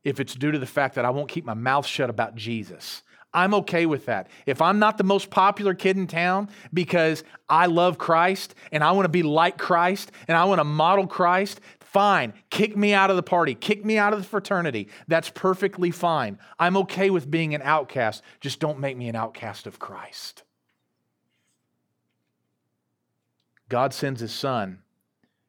if 0.04 0.20
it's 0.20 0.36
due 0.36 0.52
to 0.52 0.60
the 0.60 0.66
fact 0.66 0.96
that 0.96 1.06
I 1.06 1.10
won't 1.10 1.30
keep 1.30 1.46
my 1.46 1.54
mouth 1.54 1.86
shut 1.86 2.10
about 2.10 2.36
Jesus. 2.36 3.04
I'm 3.34 3.54
okay 3.54 3.86
with 3.86 4.08
that. 4.08 4.28
If 4.46 4.62
I'm 4.62 4.80
not 4.80 4.98
the 4.98 5.06
most 5.06 5.30
popular 5.30 5.74
kid 5.74 5.96
in 5.96 6.08
town 6.08 6.50
because 6.74 7.24
I 7.48 7.68
love 7.68 7.98
Christ 7.98 8.56
and 8.72 8.84
I 8.84 8.92
want 8.92 9.06
to 9.06 9.10
be 9.10 9.24
like 9.24 9.58
Christ 9.58 10.12
and 10.28 10.38
I 10.38 10.44
want 10.46 10.60
to 10.60 10.66
model 10.66 11.08
Christ, 11.08 11.62
fine. 11.80 12.34
Kick 12.50 12.76
me 12.76 12.94
out 12.94 13.10
of 13.10 13.16
the 13.16 13.24
party, 13.24 13.56
kick 13.56 13.86
me 13.86 13.98
out 13.98 14.12
of 14.12 14.20
the 14.20 14.28
fraternity. 14.28 14.90
That's 15.08 15.30
perfectly 15.30 15.92
fine. 15.92 16.40
I'm 16.60 16.76
okay 16.78 17.10
with 17.10 17.32
being 17.32 17.56
an 17.56 17.62
outcast. 17.64 18.22
Just 18.42 18.60
don't 18.60 18.80
make 18.80 18.98
me 18.98 19.08
an 19.08 19.16
outcast 19.16 19.66
of 19.66 19.80
Christ. 19.80 20.44
God 23.70 23.94
sends 23.94 24.20
his 24.20 24.34
son, 24.34 24.80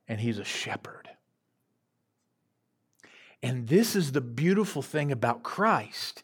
and 0.07 0.21
he's 0.21 0.39
a 0.39 0.45
shepherd. 0.45 1.09
And 3.43 3.69
this 3.69 3.97
is 3.97 4.13
the 4.13 4.21
beautiful 4.21 4.83
thing 4.83 5.11
about 5.11 5.43
Christ 5.43 6.23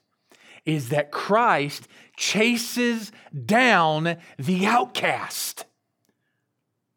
is 0.64 0.90
that 0.90 1.10
Christ 1.10 1.88
chases 2.16 3.10
down 3.46 4.18
the 4.38 4.66
outcast. 4.66 5.64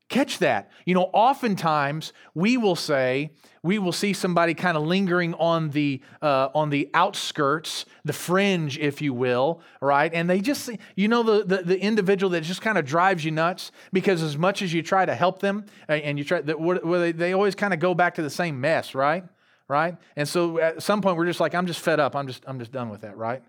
Catch 0.10 0.40
that. 0.40 0.70
You 0.86 0.94
know, 0.94 1.10
oftentimes 1.14 2.12
we 2.36 2.58
will 2.58 2.76
say, 2.76 3.32
we 3.64 3.80
will 3.80 3.94
see 3.94 4.12
somebody 4.12 4.54
kind 4.54 4.76
of 4.76 4.84
lingering 4.84 5.34
on 5.36 5.70
the 5.70 6.02
uh, 6.22 6.50
on 6.54 6.70
the 6.70 6.90
outskirts, 6.94 7.86
the 8.04 8.12
fringe, 8.12 8.78
if 8.78 9.02
you 9.02 9.14
will, 9.14 9.62
right? 9.80 10.14
And 10.14 10.30
they 10.30 10.42
just, 10.42 10.70
you 10.98 11.08
know, 11.08 11.24
the, 11.24 11.46
the, 11.46 11.64
the 11.64 11.80
individual 11.80 12.30
that 12.32 12.42
just 12.42 12.62
kind 12.62 12.78
of 12.78 12.84
drives 12.84 13.24
you 13.24 13.32
nuts 13.32 13.72
because 13.94 14.22
as 14.22 14.38
much 14.38 14.62
as 14.62 14.74
you 14.74 14.84
try 14.84 15.06
to 15.06 15.16
help 15.16 15.40
them, 15.40 15.66
uh, 15.88 15.94
and 15.94 16.18
you 16.18 16.26
try, 16.26 16.42
they, 16.42 17.12
they 17.14 17.32
always 17.32 17.56
kind 17.56 17.74
of 17.74 17.80
go 17.80 17.94
back 17.94 18.16
to 18.16 18.22
the 18.22 18.30
same 18.30 18.60
mess, 18.60 18.94
right? 18.94 19.24
Right? 19.72 19.96
And 20.18 20.28
so 20.28 20.60
at 20.60 20.84
some 20.84 21.02
point 21.02 21.16
we're 21.16 21.26
just 21.26 21.40
like, 21.40 21.56
I'm 21.56 21.66
just 21.66 21.80
fed 21.80 22.00
up. 22.00 22.14
I'm 22.14 22.28
just, 22.28 22.44
I'm 22.46 22.60
just 22.60 22.74
done 22.74 22.90
with 22.90 23.02
that, 23.02 23.16
right? 23.16 23.42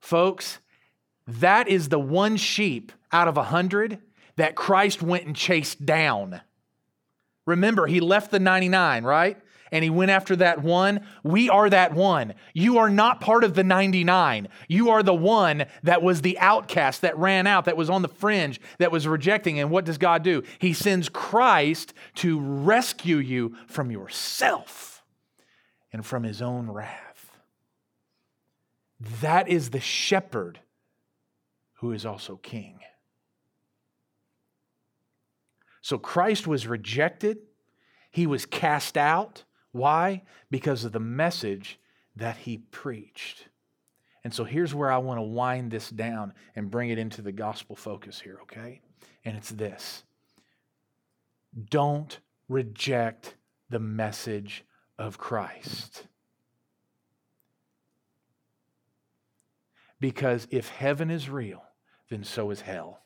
Folks, 0.00 0.58
that 1.26 1.68
is 1.68 1.90
the 1.90 2.00
one 2.00 2.38
sheep 2.38 2.90
out 3.12 3.28
of 3.28 3.36
a 3.36 3.42
hundred 3.44 3.98
that 4.36 4.56
Christ 4.56 5.02
went 5.02 5.26
and 5.26 5.36
chased 5.36 5.84
down. 5.84 6.40
Remember, 7.46 7.86
he 7.86 8.00
left 8.00 8.30
the 8.30 8.40
99, 8.40 9.04
right? 9.04 9.36
And 9.72 9.82
he 9.82 9.90
went 9.90 10.10
after 10.10 10.36
that 10.36 10.62
one. 10.62 11.06
We 11.22 11.48
are 11.48 11.68
that 11.70 11.94
one. 11.94 12.34
You 12.52 12.78
are 12.78 12.90
not 12.90 13.20
part 13.20 13.44
of 13.44 13.54
the 13.54 13.64
99. 13.64 14.48
You 14.68 14.90
are 14.90 15.02
the 15.02 15.14
one 15.14 15.66
that 15.82 16.02
was 16.02 16.22
the 16.22 16.38
outcast, 16.38 17.00
that 17.00 17.18
ran 17.18 17.46
out, 17.46 17.64
that 17.64 17.76
was 17.76 17.90
on 17.90 18.02
the 18.02 18.08
fringe, 18.08 18.60
that 18.78 18.92
was 18.92 19.08
rejecting. 19.08 19.58
And 19.58 19.70
what 19.70 19.84
does 19.84 19.98
God 19.98 20.22
do? 20.22 20.42
He 20.58 20.72
sends 20.72 21.08
Christ 21.08 21.94
to 22.16 22.38
rescue 22.40 23.16
you 23.16 23.56
from 23.66 23.90
yourself 23.90 25.02
and 25.92 26.04
from 26.04 26.24
his 26.24 26.42
own 26.42 26.70
wrath. 26.70 27.38
That 29.20 29.48
is 29.48 29.70
the 29.70 29.80
shepherd 29.80 30.60
who 31.74 31.92
is 31.92 32.06
also 32.06 32.36
king. 32.36 32.80
So 35.82 35.98
Christ 35.98 36.46
was 36.46 36.66
rejected, 36.66 37.38
he 38.10 38.26
was 38.26 38.46
cast 38.46 38.96
out, 38.96 39.44
why? 39.74 40.22
Because 40.52 40.84
of 40.84 40.92
the 40.92 41.00
message 41.00 41.80
that 42.14 42.36
he 42.36 42.58
preached. 42.58 43.48
And 44.22 44.32
so 44.32 44.44
here's 44.44 44.72
where 44.72 44.92
I 44.92 44.98
want 44.98 45.18
to 45.18 45.22
wind 45.22 45.72
this 45.72 45.90
down 45.90 46.32
and 46.54 46.70
bring 46.70 46.90
it 46.90 46.98
into 46.98 47.22
the 47.22 47.32
gospel 47.32 47.74
focus 47.74 48.20
here, 48.20 48.38
okay? 48.42 48.80
And 49.24 49.36
it's 49.36 49.50
this 49.50 50.04
don't 51.70 52.20
reject 52.48 53.34
the 53.68 53.80
message 53.80 54.64
of 54.96 55.18
Christ. 55.18 56.06
Because 59.98 60.46
if 60.52 60.68
heaven 60.68 61.10
is 61.10 61.28
real, 61.28 61.64
then 62.10 62.22
so 62.22 62.50
is 62.50 62.60
hell. 62.60 63.00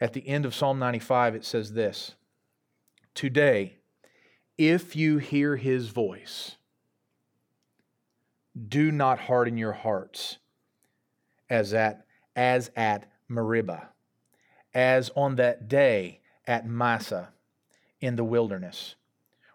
At 0.00 0.12
the 0.12 0.28
end 0.28 0.46
of 0.46 0.54
Psalm 0.54 0.78
95, 0.78 1.34
it 1.34 1.44
says 1.44 1.72
this 1.72 2.14
Today, 3.18 3.78
if 4.56 4.94
you 4.94 5.18
hear 5.18 5.56
his 5.56 5.88
voice, 5.88 6.54
do 8.68 8.92
not 8.92 9.18
harden 9.18 9.58
your 9.58 9.72
hearts 9.72 10.38
as 11.50 11.74
at 11.74 12.06
as 12.36 12.70
at 12.76 13.10
Meribah, 13.26 13.88
as 14.72 15.10
on 15.16 15.34
that 15.34 15.66
day 15.66 16.20
at 16.46 16.64
Massah 16.68 17.30
in 18.00 18.14
the 18.14 18.22
wilderness, 18.22 18.94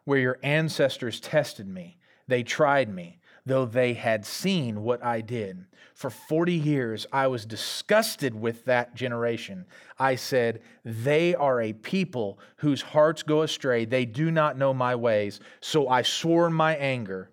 where 0.04 0.20
your 0.20 0.40
ancestors 0.44 1.22
tested 1.22 1.66
me. 1.66 2.00
They 2.28 2.44
tried 2.44 2.94
me, 2.94 3.22
though 3.46 3.66
they 3.66 3.94
had 3.94 4.26
seen 4.26 4.84
what 4.84 5.04
I 5.04 5.22
did. 5.22 5.66
For 5.94 6.10
40 6.10 6.54
years 6.54 7.06
I 7.12 7.28
was 7.28 7.46
disgusted 7.46 8.34
with 8.34 8.66
that 8.66 8.96
generation. 8.96 9.66
I 10.00 10.16
said, 10.16 10.62
They 10.84 11.36
are 11.36 11.62
a 11.62 11.74
people 11.74 12.40
whose 12.58 12.82
hearts 12.82 13.24
go 13.24 13.42
astray. 13.42 13.86
They 13.86 14.06
do 14.06 14.32
not 14.32 14.58
know 14.58 14.74
my 14.74 14.96
ways. 14.96 15.40
So 15.62 15.88
I 15.88 16.02
swore 16.02 16.48
in 16.48 16.54
my 16.54 16.76
anger, 16.76 17.32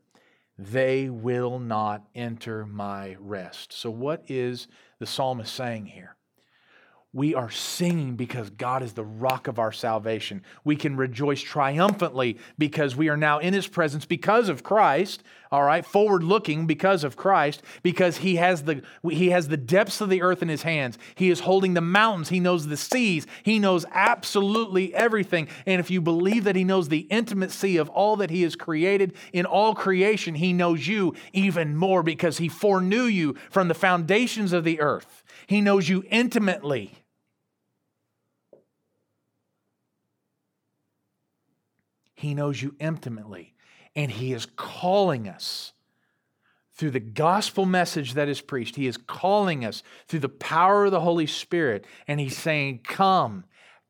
They 0.58 1.08
will 1.08 1.58
not 1.58 2.06
enter 2.14 2.66
my 2.66 3.16
rest. 3.18 3.72
So, 3.72 3.90
what 3.90 4.24
is 4.28 4.68
the 4.98 5.06
psalmist 5.06 5.54
saying 5.54 5.86
here? 5.86 6.16
We 7.12 7.34
are 7.34 7.50
singing 7.50 8.14
because 8.14 8.50
God 8.50 8.84
is 8.84 8.92
the 8.92 9.04
rock 9.04 9.48
of 9.48 9.58
our 9.58 9.72
salvation. 9.72 10.44
We 10.62 10.76
can 10.76 10.96
rejoice 10.96 11.42
triumphantly 11.42 12.38
because 12.56 12.94
we 12.94 13.08
are 13.08 13.16
now 13.16 13.40
in 13.40 13.52
His 13.52 13.66
presence 13.66 14.04
because 14.06 14.48
of 14.48 14.62
Christ. 14.62 15.24
All 15.50 15.64
right, 15.64 15.84
forward 15.84 16.22
looking 16.22 16.68
because 16.68 17.02
of 17.02 17.16
Christ, 17.16 17.64
because 17.82 18.18
He 18.18 18.36
has 18.36 18.62
the 18.62 18.82
He 19.10 19.30
has 19.30 19.48
the 19.48 19.56
depths 19.56 20.00
of 20.00 20.08
the 20.08 20.22
earth 20.22 20.40
in 20.40 20.48
His 20.48 20.62
hands. 20.62 20.98
He 21.16 21.30
is 21.30 21.40
holding 21.40 21.74
the 21.74 21.80
mountains. 21.80 22.28
He 22.28 22.38
knows 22.38 22.68
the 22.68 22.76
seas. 22.76 23.26
He 23.42 23.58
knows 23.58 23.84
absolutely 23.90 24.94
everything. 24.94 25.48
And 25.66 25.80
if 25.80 25.90
you 25.90 26.00
believe 26.00 26.44
that 26.44 26.54
He 26.54 26.62
knows 26.62 26.88
the 26.88 27.08
intimacy 27.10 27.76
of 27.76 27.88
all 27.88 28.14
that 28.16 28.30
He 28.30 28.42
has 28.42 28.54
created 28.54 29.14
in 29.32 29.46
all 29.46 29.74
creation, 29.74 30.36
He 30.36 30.52
knows 30.52 30.86
you 30.86 31.14
even 31.32 31.76
more 31.76 32.04
because 32.04 32.38
He 32.38 32.48
foreknew 32.48 33.02
you 33.02 33.34
from 33.50 33.66
the 33.66 33.74
foundations 33.74 34.52
of 34.52 34.62
the 34.62 34.80
earth. 34.80 35.24
He 35.48 35.60
knows 35.60 35.88
you 35.88 36.04
intimately. 36.08 36.99
He 42.20 42.34
knows 42.34 42.60
you 42.60 42.74
intimately, 42.78 43.54
and 43.96 44.10
He 44.10 44.34
is 44.34 44.44
calling 44.44 45.26
us 45.26 45.72
through 46.74 46.90
the 46.90 47.00
gospel 47.00 47.64
message 47.64 48.12
that 48.12 48.28
is 48.28 48.42
preached. 48.42 48.76
He 48.76 48.86
is 48.86 48.98
calling 48.98 49.64
us 49.64 49.82
through 50.06 50.20
the 50.20 50.28
power 50.28 50.84
of 50.84 50.90
the 50.90 51.00
Holy 51.00 51.26
Spirit, 51.26 51.86
and 52.06 52.20
He's 52.20 52.36
saying, 52.36 52.80
Come, 52.84 53.44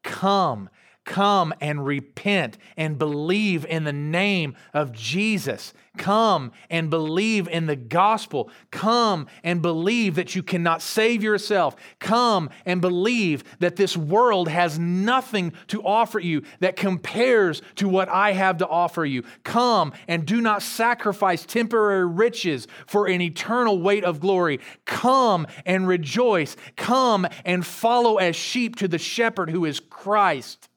come, 0.04 0.70
Come 1.10 1.52
and 1.60 1.84
repent 1.84 2.56
and 2.76 2.96
believe 2.96 3.66
in 3.66 3.82
the 3.82 3.92
name 3.92 4.54
of 4.72 4.92
Jesus. 4.92 5.74
Come 5.98 6.52
and 6.70 6.88
believe 6.88 7.48
in 7.48 7.66
the 7.66 7.74
gospel. 7.74 8.48
Come 8.70 9.26
and 9.42 9.60
believe 9.60 10.14
that 10.14 10.36
you 10.36 10.44
cannot 10.44 10.82
save 10.82 11.20
yourself. 11.20 11.74
Come 11.98 12.48
and 12.64 12.80
believe 12.80 13.42
that 13.58 13.74
this 13.74 13.96
world 13.96 14.46
has 14.46 14.78
nothing 14.78 15.52
to 15.66 15.82
offer 15.82 16.20
you 16.20 16.44
that 16.60 16.76
compares 16.76 17.60
to 17.74 17.88
what 17.88 18.08
I 18.08 18.30
have 18.30 18.58
to 18.58 18.68
offer 18.68 19.04
you. 19.04 19.24
Come 19.42 19.92
and 20.06 20.24
do 20.24 20.40
not 20.40 20.62
sacrifice 20.62 21.44
temporary 21.44 22.06
riches 22.06 22.68
for 22.86 23.08
an 23.08 23.20
eternal 23.20 23.80
weight 23.82 24.04
of 24.04 24.20
glory. 24.20 24.60
Come 24.84 25.48
and 25.66 25.88
rejoice. 25.88 26.54
Come 26.76 27.26
and 27.44 27.66
follow 27.66 28.18
as 28.18 28.36
sheep 28.36 28.76
to 28.76 28.86
the 28.86 28.98
shepherd 28.98 29.50
who 29.50 29.64
is 29.64 29.80
Christ. 29.80 30.69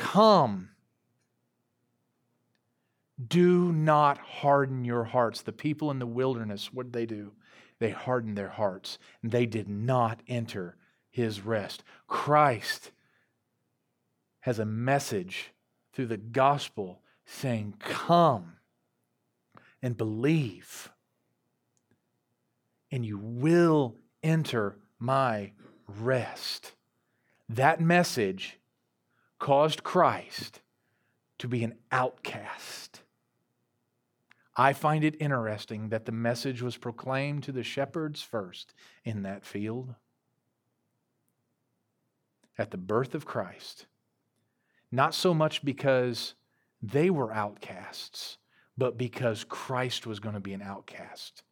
Come. 0.00 0.70
Do 3.24 3.70
not 3.70 4.16
harden 4.16 4.84
your 4.86 5.04
hearts. 5.04 5.42
The 5.42 5.52
people 5.52 5.90
in 5.90 5.98
the 5.98 6.06
wilderness, 6.06 6.72
what 6.72 6.86
did 6.86 6.92
they 6.94 7.04
do? 7.04 7.32
They 7.78 7.90
hardened 7.90 8.36
their 8.36 8.48
hearts. 8.48 8.98
And 9.22 9.30
they 9.30 9.44
did 9.44 9.68
not 9.68 10.22
enter 10.26 10.76
his 11.10 11.42
rest. 11.42 11.84
Christ 12.08 12.92
has 14.40 14.58
a 14.58 14.64
message 14.64 15.52
through 15.92 16.06
the 16.06 16.16
gospel 16.16 17.02
saying, 17.26 17.74
Come 17.78 18.54
and 19.82 19.98
believe, 19.98 20.90
and 22.90 23.04
you 23.04 23.18
will 23.18 23.96
enter 24.22 24.78
my 24.98 25.52
rest. 25.86 26.72
That 27.50 27.82
message 27.82 28.59
caused 29.40 29.82
Christ 29.82 30.60
to 31.38 31.48
be 31.48 31.64
an 31.64 31.74
outcast. 31.90 33.02
I 34.56 34.74
find 34.74 35.02
it 35.02 35.16
interesting 35.20 35.88
that 35.88 36.04
the 36.04 36.12
message 36.12 36.62
was 36.62 36.76
proclaimed 36.76 37.42
to 37.44 37.52
the 37.52 37.64
shepherds 37.64 38.22
first 38.22 38.74
in 39.04 39.22
that 39.22 39.44
field. 39.44 39.94
At 42.58 42.70
the 42.70 42.76
birth 42.76 43.14
of 43.14 43.24
Christ, 43.24 43.86
not 44.92 45.14
so 45.14 45.32
much 45.32 45.64
because 45.64 46.34
they 46.82 47.08
were 47.08 47.32
outcasts, 47.32 48.36
but 48.76 48.98
because 48.98 49.44
Christ 49.44 50.06
was 50.06 50.20
going 50.20 50.34
to 50.34 50.40
be 50.40 50.52
an 50.52 50.62
outcast, 50.62 51.42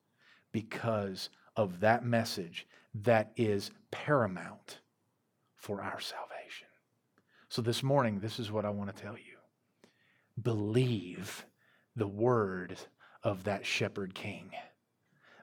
because 0.52 1.30
of 1.56 1.80
that 1.80 2.04
message 2.04 2.66
that 2.94 3.32
is 3.36 3.70
paramount 3.90 4.80
for 5.56 5.82
our 5.82 6.00
salvation. 6.00 6.37
So 7.50 7.62
this 7.62 7.82
morning, 7.82 8.20
this 8.20 8.38
is 8.38 8.52
what 8.52 8.66
I 8.66 8.70
want 8.70 8.94
to 8.94 9.02
tell 9.02 9.14
you 9.14 9.38
believe 10.40 11.46
the 11.96 12.06
word 12.06 12.76
of 13.24 13.44
that 13.44 13.66
shepherd 13.66 14.14
king. 14.14 14.50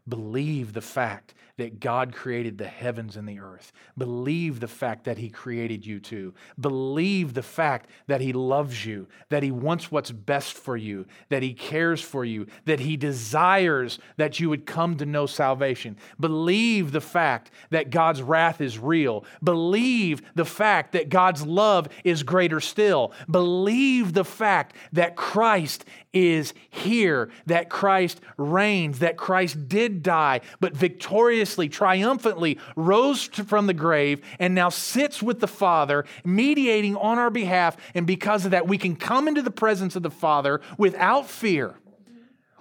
Believe 0.08 0.74
the 0.74 0.82
fact 0.82 1.34
that 1.58 1.80
God 1.80 2.14
created 2.14 2.58
the 2.58 2.68
heavens 2.68 3.16
and 3.16 3.28
the 3.28 3.40
earth. 3.40 3.72
Believe 3.98 4.60
the 4.60 4.68
fact 4.68 5.06
that 5.06 5.18
He 5.18 5.30
created 5.30 5.86
you 5.86 6.02
too. 6.02 6.34
Believe 6.60 7.34
the 7.34 7.42
fact 7.42 7.90
that 8.08 8.20
He 8.20 8.34
loves 8.34 8.86
you, 8.86 9.08
that 9.30 9.42
He 9.42 9.52
wants 9.52 9.90
what's 9.90 10.12
best 10.12 10.54
for 10.54 10.76
you, 10.76 11.06
that 11.30 11.44
He 11.44 11.54
cares 11.54 12.02
for 12.02 12.26
you, 12.26 12.48
that 12.66 12.82
He 12.82 12.98
desires 12.98 14.00
that 14.18 14.40
you 14.40 14.50
would 14.50 14.66
come 14.66 14.98
to 14.98 15.06
know 15.06 15.26
salvation. 15.26 15.96
Believe 16.20 16.92
the 16.92 17.02
fact 17.02 17.52
that 17.70 17.90
God's 17.90 18.22
wrath 18.22 18.60
is 18.60 18.78
real. 18.78 19.24
Believe 19.42 20.22
the 20.36 20.46
fact 20.46 20.92
that 20.92 21.08
God's 21.08 21.46
love 21.46 21.88
is 22.04 22.24
greater 22.24 22.60
still. 22.60 23.14
Believe 23.32 24.14
the 24.14 24.26
fact 24.26 24.76
that 24.92 25.16
Christ 25.16 25.86
is 26.12 26.54
here, 26.70 27.30
that 27.46 27.70
Christ 27.70 28.22
reigns, 28.38 29.00
that 29.00 29.18
Christ 29.18 29.70
die, 29.96 30.42
but 30.60 30.76
victoriously, 30.76 31.70
triumphantly 31.70 32.60
rose 32.76 33.24
from 33.24 33.68
the 33.68 33.74
grave 33.74 34.22
and 34.40 34.54
now 34.54 34.70
sits 34.70 35.22
with 35.22 35.40
the 35.40 35.48
Father, 35.48 36.06
mediating 36.24 36.96
on 36.96 37.18
our 37.18 37.30
behalf. 37.30 37.78
And 37.94 38.06
because 38.06 38.46
of 38.46 38.52
that, 38.52 38.68
we 38.68 38.78
can 38.78 38.96
come 38.96 39.28
into 39.28 39.42
the 39.42 39.52
presence 39.52 39.96
of 39.96 40.04
the 40.04 40.12
Father 40.12 40.62
without 40.78 41.30
fear, 41.30 41.76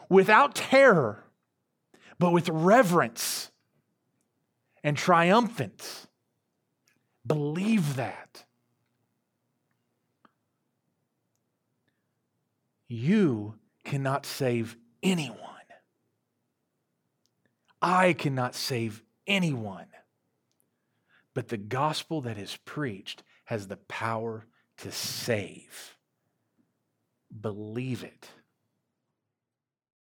without 0.08 0.54
terror, 0.54 1.24
but 2.18 2.32
with 2.32 2.48
reverence 2.48 3.50
and 4.82 4.96
triumphant. 4.96 6.06
Believe 7.26 7.96
that. 7.96 8.44
You 12.86 13.54
cannot 13.82 14.26
save 14.26 14.76
anyone. 15.02 15.53
I 17.84 18.14
cannot 18.14 18.54
save 18.54 19.02
anyone. 19.26 19.88
But 21.34 21.48
the 21.48 21.58
gospel 21.58 22.22
that 22.22 22.38
is 22.38 22.56
preached 22.64 23.22
has 23.44 23.68
the 23.68 23.76
power 23.76 24.46
to 24.78 24.90
save. 24.90 25.98
Believe 27.38 28.02
it. 28.02 28.30